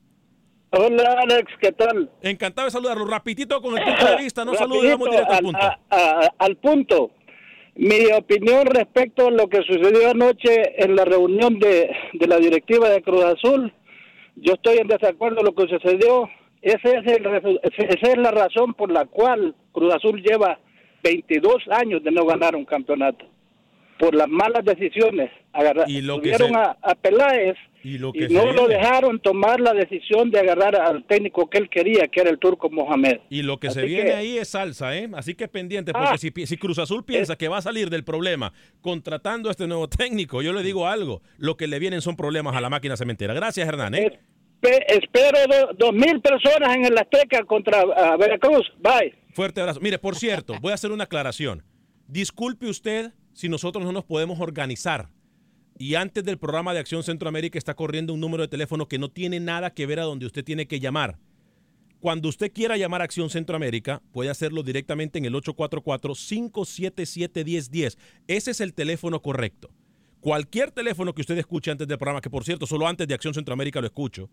[0.77, 2.11] Hola Alex, ¿qué tal?
[2.23, 3.05] Encantado de saludarlo.
[3.07, 5.59] Rapidito con el punto de vista, no Rapidito, directo al al, punto.
[5.61, 7.11] a- a- al punto.
[7.77, 12.89] Mi opinión respecto a lo que sucedió anoche en la reunión de, de la directiva
[12.89, 13.73] de Cruz Azul,
[14.37, 16.29] yo estoy en desacuerdo con lo que sucedió.
[16.63, 20.59] Ese es el esa es la razón por la cual Cruz Azul lleva
[21.03, 23.27] 22 años de no ganar un campeonato.
[23.99, 25.31] Por las malas decisiones.
[25.53, 29.21] Agarrar, Y lo que se- a, a Peláez Y lo y que no lo dejaron
[29.21, 33.19] tomar la decisión de agarrar al técnico que él quería, que era el turco Mohamed.
[33.29, 35.09] Y lo que se viene que- ahí es salsa, ¿eh?
[35.15, 36.19] Así que pendiente, porque Ah.
[36.19, 39.67] si, pi- si Cruz Azul piensa que va a salir del problema contratando a este
[39.67, 42.97] nuevo técnico, yo le digo algo, lo que le vienen son problemas a la máquina
[42.97, 43.35] cementera.
[43.35, 44.19] Gracias, Hernán, ¿eh?
[44.61, 48.73] Pe- espero do- dos mil personas en el Azteca contra ah, Veracruz.
[48.79, 49.15] Bye.
[49.35, 49.81] Fuerte abrazo.
[49.81, 51.63] Mire, por cierto, voy a hacer una aclaración.
[52.09, 55.09] Disculpe usted si nosotros no nos podemos organizar.
[55.79, 59.11] Y antes del programa de Acción Centroamérica está corriendo un número de teléfono que no
[59.11, 61.19] tiene nada que ver a donde usted tiene que llamar.
[62.01, 67.97] Cuando usted quiera llamar a Acción Centroamérica, puede hacerlo directamente en el 844-577-1010.
[68.29, 69.71] Ese es el teléfono correcto.
[70.21, 73.33] Cualquier teléfono que usted escuche antes del programa, que por cierto, solo antes de Acción
[73.35, 74.29] Centroamérica lo escucho,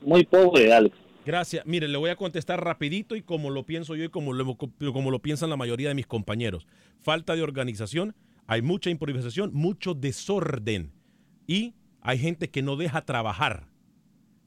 [0.00, 0.96] muy pobre, Alex.
[1.24, 1.66] Gracias.
[1.66, 5.10] Mire, le voy a contestar rapidito y como lo pienso yo y como lo, como
[5.10, 6.66] lo piensan la mayoría de mis compañeros.
[7.00, 8.14] Falta de organización,
[8.46, 10.92] hay mucha improvisación, mucho desorden
[11.46, 13.66] y hay gente que no deja trabajar.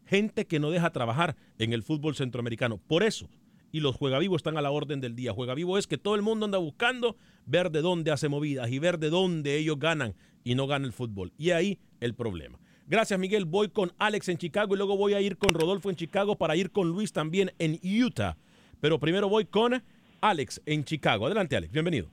[0.05, 2.77] Gente que no deja trabajar en el fútbol centroamericano.
[2.77, 3.29] Por eso,
[3.71, 5.33] y los juegavivos están a la orden del día.
[5.33, 8.99] Juegavivo es que todo el mundo anda buscando ver de dónde hace movidas y ver
[8.99, 11.33] de dónde ellos ganan y no gana el fútbol.
[11.37, 12.59] Y ahí el problema.
[12.89, 13.45] Gracias, Miguel.
[13.45, 16.55] Voy con Alex en Chicago y luego voy a ir con Rodolfo en Chicago para
[16.55, 18.35] ir con Luis también en Utah.
[18.81, 19.83] Pero primero voy con
[20.21, 21.27] Alex en Chicago.
[21.27, 21.71] Adelante, Alex.
[21.71, 22.07] Bienvenido.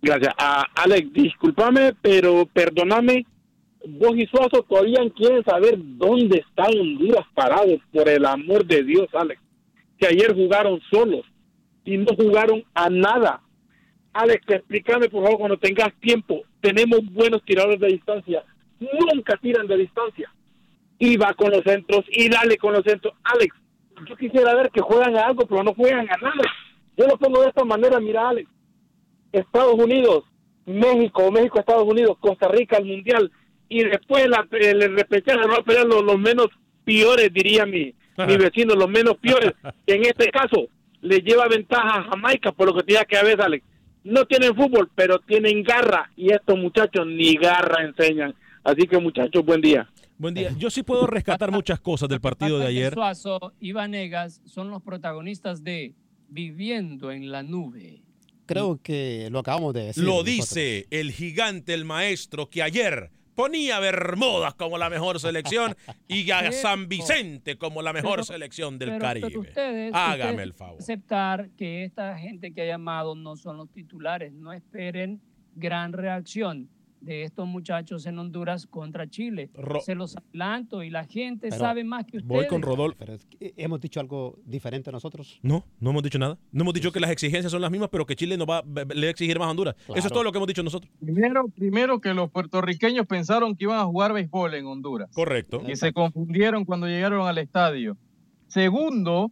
[0.00, 0.32] Gracias.
[0.38, 3.26] Ah, Alex, discúlpame, pero perdóname.
[3.84, 9.08] Vos y Suazo todavía quieren saber dónde está Honduras parado, por el amor de Dios,
[9.12, 9.42] Alex.
[9.98, 11.26] Que ayer jugaron solos
[11.84, 13.42] y no jugaron a nada.
[14.12, 16.42] Alex, explícame por favor cuando tengas tiempo.
[16.60, 18.44] Tenemos buenos tiradores de distancia.
[18.80, 20.32] Nunca tiran de distancia.
[20.98, 23.14] Y va con los centros y dale con los centros.
[23.22, 23.54] Alex,
[24.06, 26.44] yo quisiera ver que juegan a algo, pero no juegan a nada.
[26.96, 28.48] Yo lo pongo de esta manera, mira, Alex.
[29.32, 30.24] Estados Unidos,
[30.66, 33.30] México, México, Estados Unidos, Costa Rica al Mundial
[33.70, 36.48] y después la, el repechaje va a pelear los, los menos
[36.84, 37.94] peores, diría mi,
[38.26, 39.52] mi vecino, los menos peores.
[39.86, 40.66] en este caso
[41.00, 43.64] le lleva ventaja a Jamaica por lo que tenía que haber, Alex.
[44.02, 48.34] No tienen fútbol, pero tienen garra y estos muchachos ni garra enseñan.
[48.62, 49.88] Así que muchachos, buen día.
[50.18, 50.52] Buen día.
[50.58, 52.92] Yo sí puedo rescatar muchas cosas del partido de ayer.
[52.92, 55.94] Suazo y Vanegas son los protagonistas de
[56.28, 58.02] Viviendo en la Nube.
[58.46, 60.02] Creo que lo acabamos de decir.
[60.04, 60.34] Lo nosotros.
[60.36, 65.74] dice el gigante, el maestro, que ayer ponía a Bermudas como la mejor selección
[66.06, 69.28] y a San Vicente como la mejor pero- selección del pero- Caribe.
[69.28, 70.78] pero ustedes, Hágame ustedes el favor.
[70.80, 74.32] aceptar que esta gente que ha llamado no son los titulares.
[74.34, 75.20] No esperen
[75.54, 76.68] gran reacción
[77.00, 79.50] de estos muchachos en Honduras contra Chile.
[79.54, 82.28] Ro- Se los adelanto y la gente Pero sabe más que ustedes.
[82.28, 82.96] Voy con Rodolfo.
[82.98, 85.38] Pero es que hemos dicho algo diferente nosotros.
[85.42, 86.38] No, no hemos dicho nada.
[86.52, 88.84] No hemos dicho que las exigencias son las mismas, pero que Chile no va, le
[88.84, 89.74] va a exigir más a Honduras.
[89.94, 90.92] Eso es todo lo que hemos dicho nosotros.
[91.00, 95.08] Primero, primero que los puertorriqueños pensaron que iban a jugar béisbol en Honduras.
[95.14, 95.62] Correcto.
[95.66, 97.96] Y se confundieron cuando llegaron al estadio.
[98.48, 99.30] Segundo,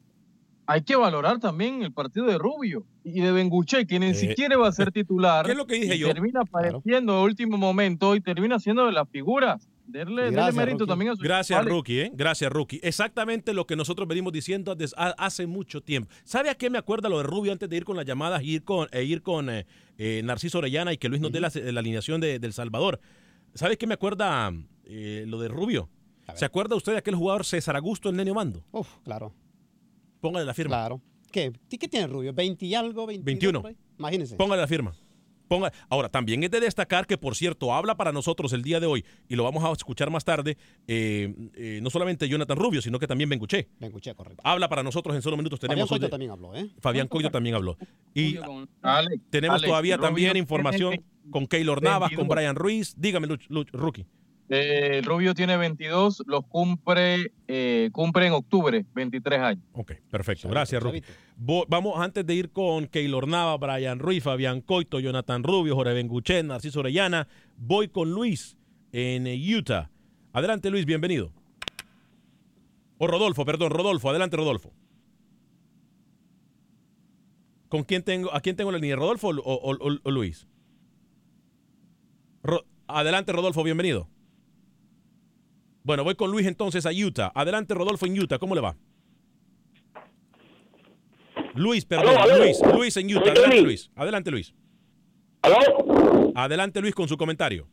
[0.70, 4.56] hay que valorar también el partido de Rubio y de Benguche, que ni Eh, siquiera
[4.58, 5.46] va a ser titular.
[5.46, 6.12] ¿Qué es lo que dije y yo?
[6.12, 9.66] Termina apareciendo a último momento y termina siendo de las figuras.
[9.86, 10.88] Denle Gracias, mérito Rookie.
[10.90, 11.64] también a sus Gracias.
[11.64, 12.00] Rookie.
[12.00, 12.10] ¿eh?
[12.14, 12.80] Gracias, Rookie.
[12.82, 14.76] Exactamente lo que nosotros venimos diciendo
[15.16, 16.10] hace mucho tiempo.
[16.24, 18.56] ¿Sabe a qué me acuerda lo de Rubio antes de ir con las llamadas y
[18.56, 19.64] ir con, e ir con eh,
[19.96, 23.00] eh, Narciso Orellana y que Luis nos dé la, la alineación de, del Salvador?
[23.54, 24.52] ¿Sabe qué me acuerda
[24.84, 25.88] eh, lo de Rubio?
[26.34, 28.62] ¿Se acuerda usted de aquel jugador César Augusto, el Nenio Mando?
[28.72, 29.32] Uf, claro.
[30.20, 30.76] Póngale la firma.
[30.76, 31.00] Claro.
[31.30, 32.32] ¿Qué, ¿Qué tiene Rubio?
[32.34, 33.06] ¿20 y algo?
[33.06, 33.60] 22 21.
[33.62, 33.76] por ahí?
[33.98, 34.36] Imagínense.
[34.36, 34.92] Póngale la firma.
[35.48, 35.72] Ponga.
[35.88, 39.02] Ahora, también es de destacar que, por cierto, habla para nosotros el día de hoy,
[39.30, 43.06] y lo vamos a escuchar más tarde, eh, eh, no solamente Jonathan Rubio, sino que
[43.06, 43.68] también Benguché.
[43.80, 44.42] Benguché, correcto.
[44.44, 45.58] Habla para nosotros en solo minutos.
[45.58, 46.70] Tenemos Fabián Coito de- también habló, ¿eh?
[46.80, 47.78] Fabián Coito también habló.
[48.12, 48.36] Y
[48.82, 52.36] Alex, tenemos Alex, todavía Rubio también información con Keylor Navas, con 22.
[52.36, 52.94] Brian Ruiz.
[52.98, 54.04] Dígame, Luch, Luch, Rookie.
[54.50, 59.62] Eh, Rubio tiene 22, los cumple, eh, cumple en octubre, 23 años.
[59.72, 60.48] Ok, perfecto.
[60.48, 60.82] Gracias.
[61.36, 65.92] Vo- Vamos antes de ir con Keylor Nava, Brian Ruiz, Fabián Coito, Jonathan Rubio, Jorge
[65.92, 67.28] Benguchen, Narciso Orellana.
[67.58, 68.56] Voy con Luis
[68.92, 69.90] en eh, Utah.
[70.32, 71.30] Adelante, Luis, bienvenido.
[72.96, 74.08] O Rodolfo, perdón, Rodolfo.
[74.08, 74.72] Adelante, Rodolfo.
[77.68, 78.96] ¿Con quién tengo, ¿A quién tengo la línea?
[78.96, 80.46] ¿Rodolfo o, o- o- o Luis?
[82.42, 84.08] Ro- adelante, Rodolfo, bienvenido.
[85.88, 87.32] Bueno, voy con Luis entonces a Utah.
[87.34, 88.38] Adelante, Rodolfo en Utah.
[88.38, 88.76] ¿Cómo le va?
[91.54, 92.44] Luis, perdón, Aló, aló.
[92.44, 93.30] Luis, Luis en Utah.
[93.30, 93.62] Adelante.
[93.62, 93.90] Luis.
[93.96, 94.54] Adelante, Luis.
[95.40, 95.56] ¿Aló?
[96.34, 97.66] Adelante, Luis, con su comentario.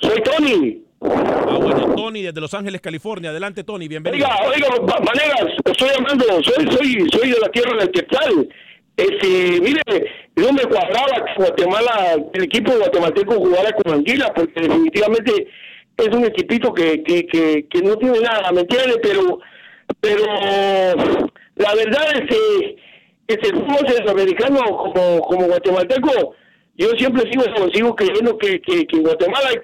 [0.00, 0.82] Soy Tony.
[1.02, 3.30] Ah, bueno, Tony desde Los Ángeles, California.
[3.30, 4.26] Adelante, Tony, bienvenido.
[4.26, 8.48] Oiga, oiga, Vanegas, estoy llamando, soy, soy, soy de la tierra del Quetzal.
[8.96, 9.82] Este, mire,
[10.34, 15.46] no me cuadraba que Guatemala, el equipo guatemalteco jugara con Anguila, porque definitivamente
[15.98, 18.98] es un equipito que, que, que, que no tiene nada, ¿me entiende?
[19.02, 19.38] Pero,
[20.00, 20.24] pero
[21.56, 22.76] la verdad es que
[23.28, 26.34] el fútbol centroamericano como, como guatemalteco,
[26.76, 29.62] yo siempre sigo, sigo creyendo que, que, que en Guatemala eh,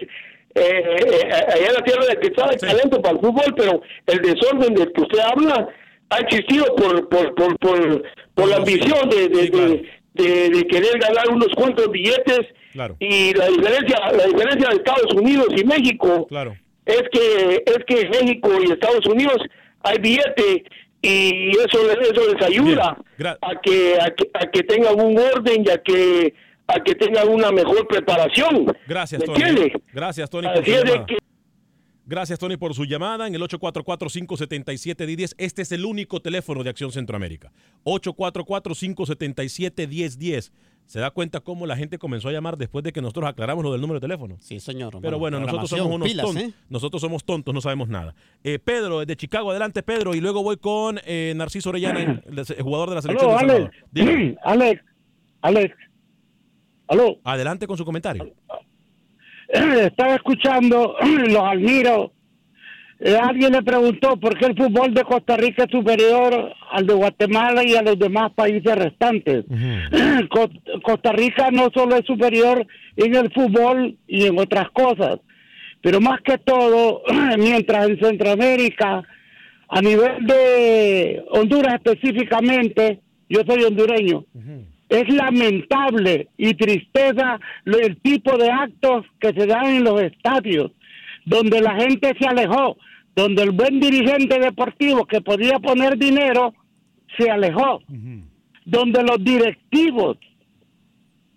[0.54, 4.74] eh, allá en la tierra del Quetzal hay talento para el fútbol, pero el desorden
[4.74, 5.68] del que usted habla
[6.10, 8.02] ha existido por por por por,
[8.34, 12.40] por la ambición de de, de, de- de querer ganar unos cuantos billetes
[12.72, 12.96] Claro.
[13.00, 16.56] Y la diferencia, la diferencia de Estados Unidos y México Claro.
[16.86, 19.36] es que es que en México y Estados Unidos
[19.82, 20.64] hay billete
[21.02, 22.96] y eso les- eso les ayuda
[23.40, 26.32] a que, a que a que tengan un orden y a que
[26.68, 28.66] a que tengan una mejor preparación.
[28.86, 29.72] Gracias, ¿Me Tony.
[29.92, 31.18] Gracias, Tony, por su que
[32.04, 35.34] Gracias, Tony, por su llamada en el 844-577-1010.
[35.38, 37.52] Este es el único teléfono de Acción Centroamérica.
[37.84, 40.52] 844-577-1010.
[40.86, 43.72] ¿Se da cuenta cómo la gente comenzó a llamar después de que nosotros aclaramos lo
[43.72, 44.36] del número de teléfono?
[44.40, 44.98] Sí, señor.
[45.00, 46.42] Pero bueno, nosotros somos unos pilas, tontos.
[46.42, 46.52] ¿eh?
[46.68, 48.14] Nosotros somos tontos, no sabemos nada.
[48.44, 50.14] Eh, Pedro, desde Chicago, adelante, Pedro.
[50.14, 54.02] Y luego voy con eh, Narciso Orellana, el, el jugador de la selección Aló, de.
[54.02, 54.38] Alex.
[54.44, 54.84] Alex,
[55.40, 55.76] Alex,
[56.88, 57.18] aló.
[57.24, 58.32] Adelante con su comentario.
[59.48, 60.94] Estaba escuchando,
[61.28, 62.12] los admiro.
[63.04, 66.94] Eh, alguien le preguntó por qué el fútbol de Costa Rica es superior al de
[66.94, 69.44] Guatemala y a los demás países restantes.
[70.30, 70.50] Co-
[70.82, 72.64] Costa Rica no solo es superior
[72.96, 75.18] en el fútbol y en otras cosas,
[75.80, 77.02] pero más que todo,
[77.38, 79.02] mientras en Centroamérica,
[79.68, 84.24] a nivel de Honduras específicamente, yo soy hondureño,
[84.88, 90.70] es lamentable y tristeza el tipo de actos que se dan en los estadios,
[91.24, 92.76] donde la gente se alejó,
[93.14, 96.54] donde el buen dirigente deportivo que podía poner dinero
[97.18, 97.80] se alejó,
[98.64, 100.16] donde los directivos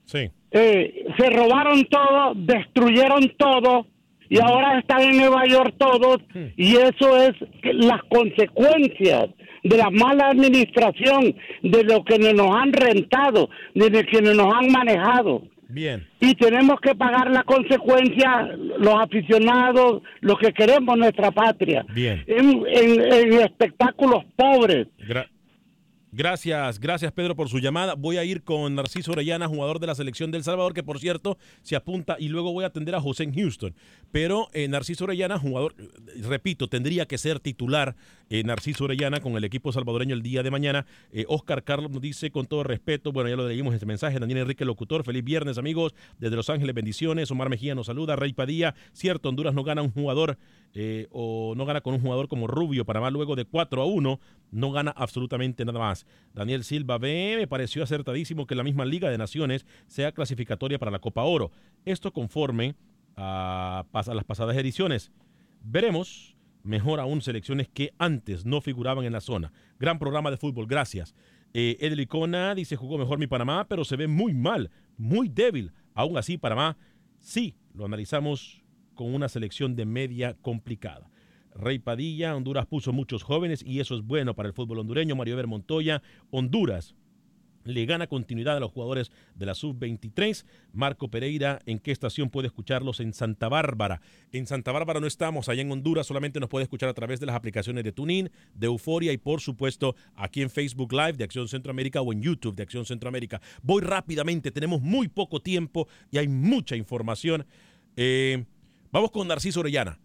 [0.06, 0.30] Sí.
[0.52, 3.88] eh, se robaron todo, destruyeron todo
[4.30, 6.18] y ahora están en Nueva York todos
[6.56, 9.30] y eso es las consecuencias
[9.64, 14.72] de la mala administración, de lo que nos han rentado, de lo que nos han
[14.72, 15.42] manejado.
[15.68, 16.08] Bien.
[16.20, 18.48] Y tenemos que pagar la consecuencia
[18.78, 21.86] los aficionados, los que queremos nuestra patria.
[21.94, 22.24] Bien.
[22.28, 24.88] En, en- en espectáculos pobres.
[25.00, 25.28] Gra-
[26.18, 27.94] Gracias, gracias Pedro por su llamada.
[27.96, 31.38] Voy a ir con Narciso Orellana, jugador de la selección del Salvador, que por cierto
[31.62, 33.76] se apunta y luego voy a atender a José en Houston.
[34.14, 35.76] Pero eh, Narciso Orellana, jugador,
[36.24, 37.98] repito, tendría que ser titular
[38.30, 40.86] eh, Narciso Orellana con el equipo salvadoreño el día de mañana.
[41.12, 44.40] Eh, Oscar Carlos nos dice con todo respeto, bueno, ya lo leímos este mensaje, Daniel
[44.40, 47.32] Enrique Locutor, feliz viernes amigos, desde Los Ángeles, bendiciones.
[47.32, 50.38] Omar Mejía nos saluda, Rey Padilla, cierto, Honduras no gana un jugador
[50.74, 54.20] eh, o no gana con un jugador como Rubio, Panamá luego de 4 a 1
[54.52, 56.06] no gana absolutamente nada más.
[56.34, 60.92] Daniel Silva B me pareció acertadísimo que la misma Liga de Naciones sea clasificatoria para
[60.92, 61.52] la Copa Oro.
[61.86, 62.76] Esto conforme
[63.18, 65.12] a las pasadas ediciones.
[65.64, 66.35] Veremos,
[66.66, 69.54] mejor aún selecciones que antes no figuraban en la zona.
[69.80, 71.16] Gran programa de fútbol, gracias.
[71.54, 75.72] Eh, Edel Icona dice jugó mejor mi Panamá, pero se ve muy mal, muy débil.
[75.94, 76.78] Aún así, Panamá
[77.20, 78.64] sí, lo analizamos
[78.96, 81.10] con una selección de media complicada.
[81.54, 85.16] Rey Padilla, Honduras puso muchos jóvenes y eso es bueno para el fútbol hondureño.
[85.16, 86.96] Mario Eber Montoya, Honduras
[87.66, 90.46] le gana continuidad a los jugadores de la sub-23.
[90.72, 93.00] Marco Pereira, ¿en qué estación puede escucharlos?
[93.00, 94.02] En Santa Bárbara.
[94.32, 97.26] En Santa Bárbara no estamos, allá en Honduras solamente nos puede escuchar a través de
[97.26, 101.48] las aplicaciones de TuneIn, de Euforia y por supuesto aquí en Facebook Live de Acción
[101.48, 103.42] Centroamérica o en YouTube de Acción Centroamérica.
[103.64, 107.46] Voy rápidamente, tenemos muy poco tiempo y hay mucha información.
[107.96, 108.46] Eh,
[108.92, 110.00] vamos con Narciso Orellana.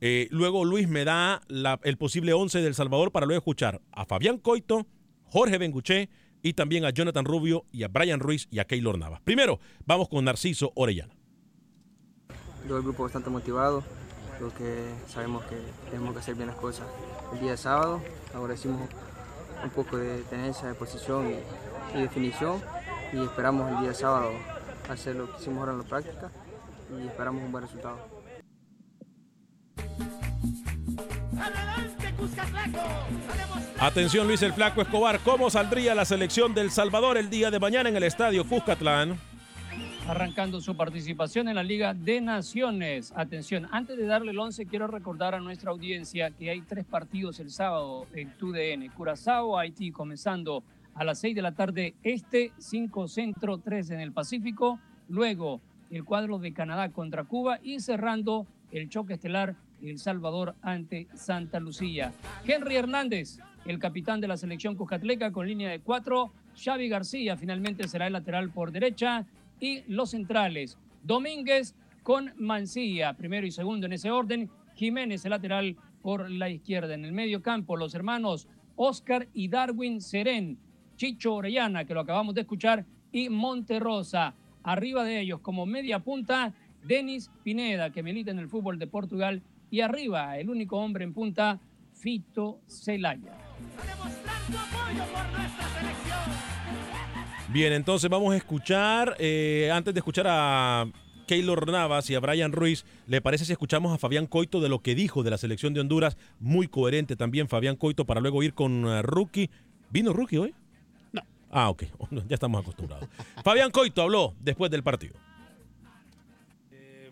[0.00, 1.40] Eh, luego Luis me da
[1.82, 4.86] el posible 11 del Salvador para luego escuchar a Fabián Coito,
[5.22, 6.10] Jorge Benguché
[6.44, 9.20] y también a Jonathan Rubio y a Brian Ruiz y a Keylor Navas.
[9.22, 11.12] Primero, vamos con Narciso Orellana.
[12.68, 13.82] Yo el grupo bastante motivado,
[14.36, 15.56] creo que sabemos que
[15.90, 16.86] tenemos que hacer bien las cosas.
[17.32, 18.02] El día de sábado
[18.34, 18.88] ahora hicimos
[19.62, 22.60] un poco de tenencia de posición y, y definición
[23.14, 24.30] y esperamos el día de sábado
[24.90, 26.30] hacer lo que hicimos ahora en la práctica
[26.94, 28.13] y esperamos un buen resultado.
[33.78, 37.88] Atención Luis el Flaco Escobar, ¿cómo saldría la selección del Salvador el día de mañana
[37.88, 39.18] en el estadio Cuscatlán?
[40.06, 43.12] arrancando su participación en la Liga de Naciones.
[43.16, 47.40] Atención, antes de darle el 11, quiero recordar a nuestra audiencia que hay tres partidos
[47.40, 48.90] el sábado en TUDN.
[48.94, 50.62] Curazao, Haití, comenzando
[50.94, 54.78] a las 6 de la tarde este, 5 centro, 3 en el Pacífico.
[55.08, 59.56] Luego el cuadro de Canadá contra Cuba y cerrando el choque estelar
[59.90, 62.12] El Salvador ante Santa Lucía.
[62.46, 66.32] Henry Hernández, el capitán de la selección cuscatleca con línea de cuatro.
[66.56, 69.26] Xavi García finalmente será el lateral por derecha
[69.60, 70.78] y los centrales.
[71.02, 74.50] Domínguez con Mancilla, primero y segundo en ese orden.
[74.74, 76.94] Jiménez, el lateral por la izquierda.
[76.94, 80.58] En el medio campo, los hermanos Oscar y Darwin Serén.
[80.96, 84.34] Chicho Orellana, que lo acabamos de escuchar, y Monterrosa.
[84.62, 89.42] Arriba de ellos, como media punta, Denis Pineda, que milita en el fútbol de Portugal.
[89.74, 91.58] Y arriba, el único hombre en punta,
[91.94, 93.36] Fito Celaya.
[97.48, 100.86] Bien, entonces vamos a escuchar, eh, antes de escuchar a
[101.26, 104.78] Keylor Navas y a Brian Ruiz, ¿le parece si escuchamos a Fabián Coito de lo
[104.78, 106.18] que dijo de la selección de Honduras?
[106.38, 109.50] Muy coherente también Fabián Coito para luego ir con uh, Rookie.
[109.90, 110.54] ¿Vino Rookie hoy?
[111.12, 111.22] No.
[111.50, 111.82] Ah, ok,
[112.28, 113.08] ya estamos acostumbrados.
[113.42, 115.16] Fabián Coito habló después del partido.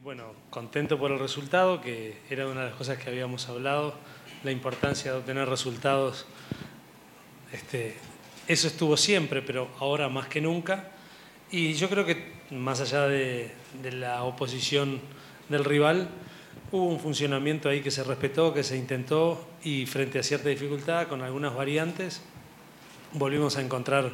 [0.03, 3.95] Bueno, contento por el resultado, que era una de las cosas que habíamos hablado,
[4.43, 6.27] la importancia de obtener resultados.
[7.53, 7.95] Este,
[8.49, 10.89] eso estuvo siempre, pero ahora más que nunca.
[11.53, 15.01] Y yo creo que más allá de, de la oposición
[15.49, 16.09] del rival,
[16.73, 21.07] hubo un funcionamiento ahí que se respetó, que se intentó y frente a cierta dificultad,
[21.07, 22.23] con algunas variantes,
[23.13, 24.11] volvimos a encontrar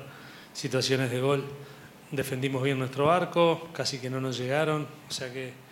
[0.52, 1.44] situaciones de gol.
[2.10, 5.66] Defendimos bien nuestro arco, casi que no nos llegaron, o sea que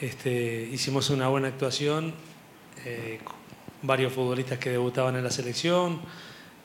[0.00, 2.14] este, hicimos una buena actuación.
[2.84, 3.18] eh,
[3.82, 6.00] varios futbolistas que debutaban en la selección,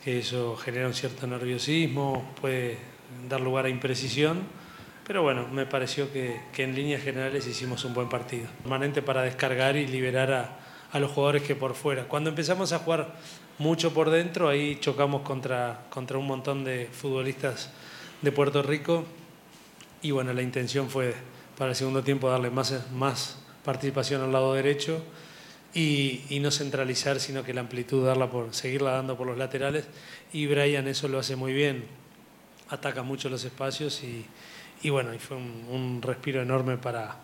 [0.03, 2.77] que eso genera un cierto nerviosismo, puede
[3.29, 4.41] dar lugar a imprecisión,
[5.07, 8.47] pero bueno, me pareció que, en líneas generales hicimos un buen partido.
[8.63, 10.59] Permanente para descargar y liberar a,
[10.91, 12.05] a los jugadores que por fuera.
[12.05, 13.15] Cuando empezamos a jugar
[13.59, 17.69] mucho por dentro, ahí chocamos contra, contra un montón de futbolistas
[18.21, 19.05] de Puerto Rico
[20.01, 21.13] y bueno, la intención fue
[21.57, 25.01] para el segundo tiempo darle más, más participación al lado derecho
[25.73, 29.87] y, no centralizar, sino que la amplitud darla por, seguirla dando por los laterales
[30.31, 31.85] y Brian eso lo hace muy bien,
[32.69, 37.17] ataca mucho los espacios y, bueno, y fue un, un respiro enorme para,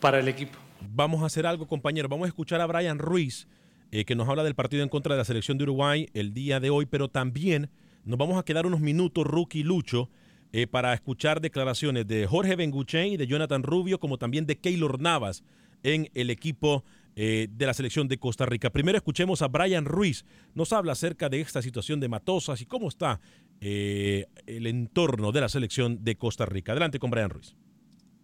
[0.00, 0.58] para el equipo.
[0.80, 2.08] Vamos a hacer algo, compañero.
[2.08, 3.48] Vamos a escuchar a Brian Ruiz,
[3.90, 6.60] eh, que nos habla del partido en contra de la selección de Uruguay el día
[6.60, 7.70] de hoy, pero también
[8.04, 10.08] nos vamos a quedar unos minutos, Rookie Lucho,
[10.52, 15.00] eh, para escuchar declaraciones de Jorge Benguchen y de Jonathan Rubio, como también de Keylor
[15.00, 15.42] Navas
[15.82, 16.84] en el equipo
[17.16, 18.70] eh, de la selección de Costa Rica.
[18.70, 20.24] Primero escuchemos a Brian Ruiz.
[20.54, 23.20] Nos habla acerca de esta situación de Matosas y cómo está
[23.60, 26.72] eh, el entorno de la selección de Costa Rica.
[26.72, 27.54] Adelante con Brian Ruiz.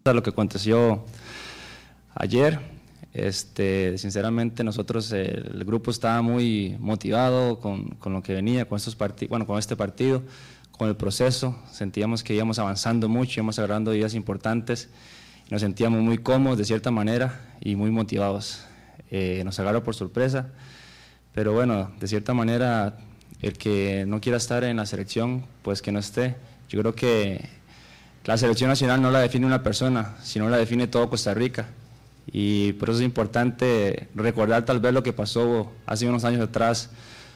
[0.05, 1.03] Lo que aconteció
[2.13, 2.59] ayer,
[3.13, 8.97] este, sinceramente nosotros, el grupo estaba muy motivado con, con lo que venía, con, estos
[9.27, 10.23] bueno, con este partido,
[10.77, 11.57] con el proceso.
[11.71, 14.89] Sentíamos que íbamos avanzando mucho, íbamos agarrando días importantes.
[15.49, 18.65] Nos sentíamos muy cómodos de cierta manera y muy motivados.
[19.11, 20.49] Eh, nos agarró por sorpresa,
[21.33, 22.97] pero bueno, de cierta manera,
[23.41, 26.35] el que no quiera estar en la selección, pues que no esté.
[26.69, 27.47] Yo creo que
[28.25, 31.67] la selección nacional no la define una persona, sino la define todo Costa Rica.
[32.31, 36.89] Y por eso es importante recordar tal vez lo que pasó hace unos años atrás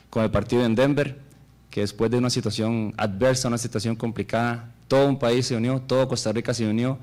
[0.09, 1.19] con el partido en Denver,
[1.70, 6.07] que después de una situación adversa, una situación complicada, todo un país se unió, todo
[6.07, 6.97] Costa Rica se unió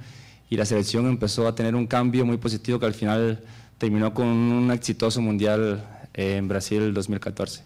[0.51, 3.41] y la selección empezó a tener un cambio muy positivo que al final
[3.79, 7.63] terminó con un exitoso mundial eh, en Brasil 2014.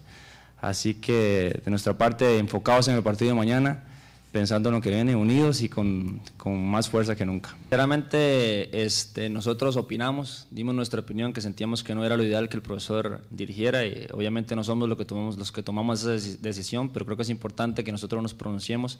[0.61, 3.84] Así que de nuestra parte, enfocados en el partido de mañana,
[4.32, 7.56] pensando en lo que viene, unidos y con, con más fuerza que nunca.
[7.62, 12.56] Sinceramente, este, nosotros opinamos, dimos nuestra opinión, que sentíamos que no era lo ideal que
[12.56, 16.38] el profesor dirigiera y obviamente no somos lo que tomamos, los que tomamos esa deci-
[16.38, 18.98] decisión, pero creo que es importante que nosotros nos pronunciemos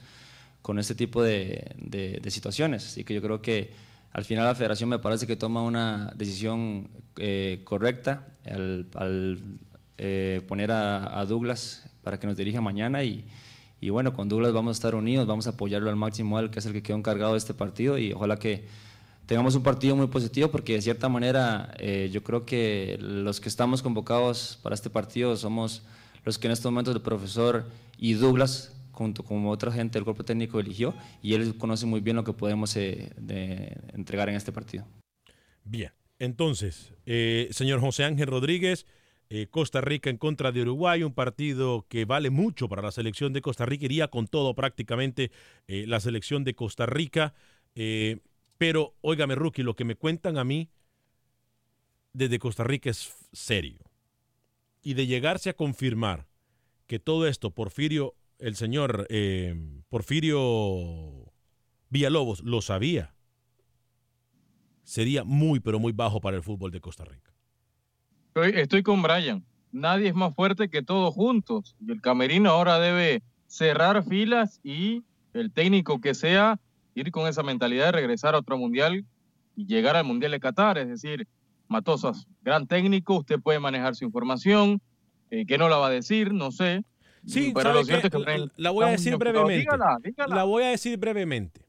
[0.61, 2.85] con este tipo de, de- de situaciones.
[2.85, 3.71] Así que yo creo que
[4.11, 9.39] al final la federación me parece que toma una decisión eh, correcta al, al,
[9.97, 13.23] eh, poner a, a Douglas para que nos dirija mañana y,
[13.81, 16.59] y bueno, con Douglas vamos a estar unidos, vamos a apoyarlo al máximo él, que
[16.59, 18.65] es el que quedó encargado de este partido y ojalá que
[19.25, 23.49] tengamos un partido muy positivo porque de cierta manera eh, yo creo que los que
[23.49, 25.81] estamos convocados para este partido somos
[26.23, 27.65] los que en estos momentos el profesor
[27.97, 32.15] y Douglas junto con otra gente del cuerpo técnico eligió y él conoce muy bien
[32.15, 33.09] lo que podemos eh,
[33.93, 34.85] entregar en este partido.
[35.63, 38.85] Bien, entonces, eh, señor José Ángel Rodríguez,
[39.33, 43.31] eh, Costa Rica en contra de Uruguay, un partido que vale mucho para la selección
[43.31, 45.31] de Costa Rica, iría con todo prácticamente
[45.69, 47.33] eh, la selección de Costa Rica,
[47.73, 48.19] eh,
[48.57, 50.69] pero óigame, Rookie, lo que me cuentan a mí
[52.11, 53.79] desde Costa Rica es serio.
[54.81, 56.27] Y de llegarse a confirmar
[56.85, 59.07] que todo esto, Porfirio, el señor
[59.87, 61.31] Porfirio
[61.89, 63.15] Villalobos lo sabía,
[64.83, 67.30] sería muy, pero muy bajo para el fútbol de Costa Rica.
[68.33, 69.43] Estoy, estoy con Brian.
[69.73, 71.75] Nadie es más fuerte que todos juntos.
[71.85, 75.03] Y el camerino ahora debe cerrar filas y
[75.33, 76.57] el técnico que sea
[76.95, 79.05] ir con esa mentalidad de regresar a otro mundial
[79.57, 80.77] y llegar al mundial de Qatar.
[80.77, 81.27] Es decir,
[81.67, 84.81] Matosas, gran técnico, usted puede manejar su información,
[85.29, 86.85] eh, que no la va a decir, no sé.
[87.25, 89.59] Sí, pero ¿sabe lo cierto es que la voy a decir brevemente.
[89.59, 90.35] Dígala, dígala.
[90.35, 91.65] La voy a decir brevemente.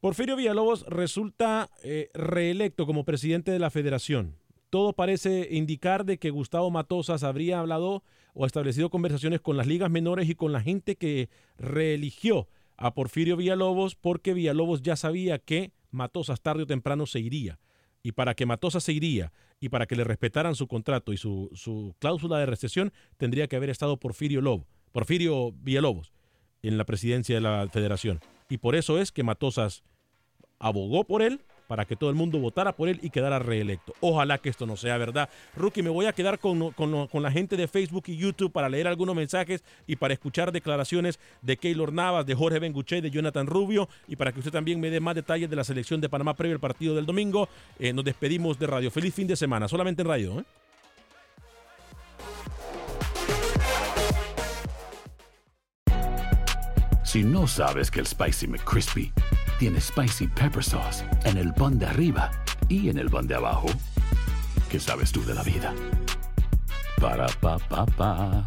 [0.00, 4.36] Porfirio Villalobos resulta eh, reelecto como presidente de la federación.
[4.70, 8.02] Todo parece indicar de que Gustavo Matosas habría hablado
[8.34, 13.36] o establecido conversaciones con las ligas menores y con la gente que reeligió a Porfirio
[13.36, 17.58] Villalobos porque Villalobos ya sabía que Matosas tarde o temprano se iría.
[18.02, 21.50] Y para que Matosas se iría y para que le respetaran su contrato y su,
[21.54, 26.12] su cláusula de recesión, tendría que haber estado Porfirio Lobo, Porfirio Villalobos
[26.62, 28.20] en la presidencia de la federación.
[28.48, 29.82] Y por eso es que Matosas
[30.58, 33.94] abogó por él para que todo el mundo votara por él y quedara reelecto.
[34.00, 35.28] Ojalá que esto no sea verdad.
[35.54, 38.88] Rookie, me voy a quedar con, con- la gente de Facebook y YouTube para leer
[38.88, 43.88] algunos mensajes y para escuchar declaraciones de Keylor Navas, de Jorge Benguche, de Jonathan Rubio
[44.08, 46.54] y para que usted también me dé más detalles de la selección de Panamá previo
[46.56, 47.48] al partido del domingo.
[47.78, 48.90] Eh, nos despedimos de radio.
[48.90, 50.40] Feliz fin de semana, solamente en radio.
[50.40, 50.44] ¿eh?
[57.04, 59.12] Si no sabes que el Spicy McCrispy
[59.58, 62.30] tiene Spicy Pepper Sauce en el pan de arriba
[62.68, 63.68] y en el pan de abajo,
[64.70, 65.74] ¿qué sabes tú de la vida?
[67.00, 68.44] Para, pa, pa, pa.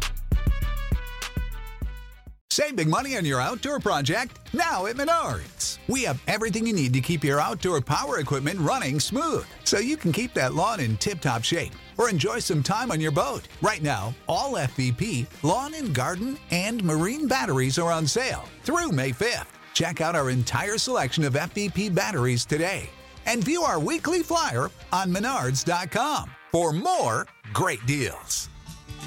[2.50, 5.78] Save big money on your outdoor project now at Menards.
[5.88, 9.96] We have everything you need to keep your outdoor power equipment running smooth so you
[9.96, 13.48] can keep that lawn in tip top shape or enjoy some time on your boat.
[13.62, 19.12] Right now, all FVP, lawn and garden, and marine batteries are on sale through May
[19.12, 19.61] 5th.
[19.72, 22.90] Check out our entire selection of FVP batteries today
[23.26, 28.48] and view our weekly flyer on menards.com for more great deals.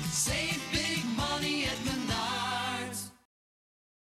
[0.10, 3.10] Save big money at Menards.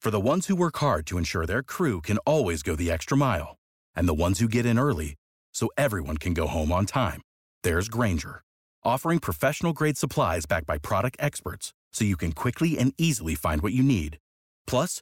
[0.02, 3.18] For the ones who work hard to ensure their crew can always go the extra
[3.18, 3.58] mile,
[3.96, 5.16] and the ones who get in early
[5.54, 7.22] so everyone can go home on time,
[7.64, 8.42] there's Granger,
[8.84, 13.62] offering professional grade supplies backed by product experts so you can quickly and easily find
[13.62, 14.18] what you need.
[14.66, 15.02] Plus,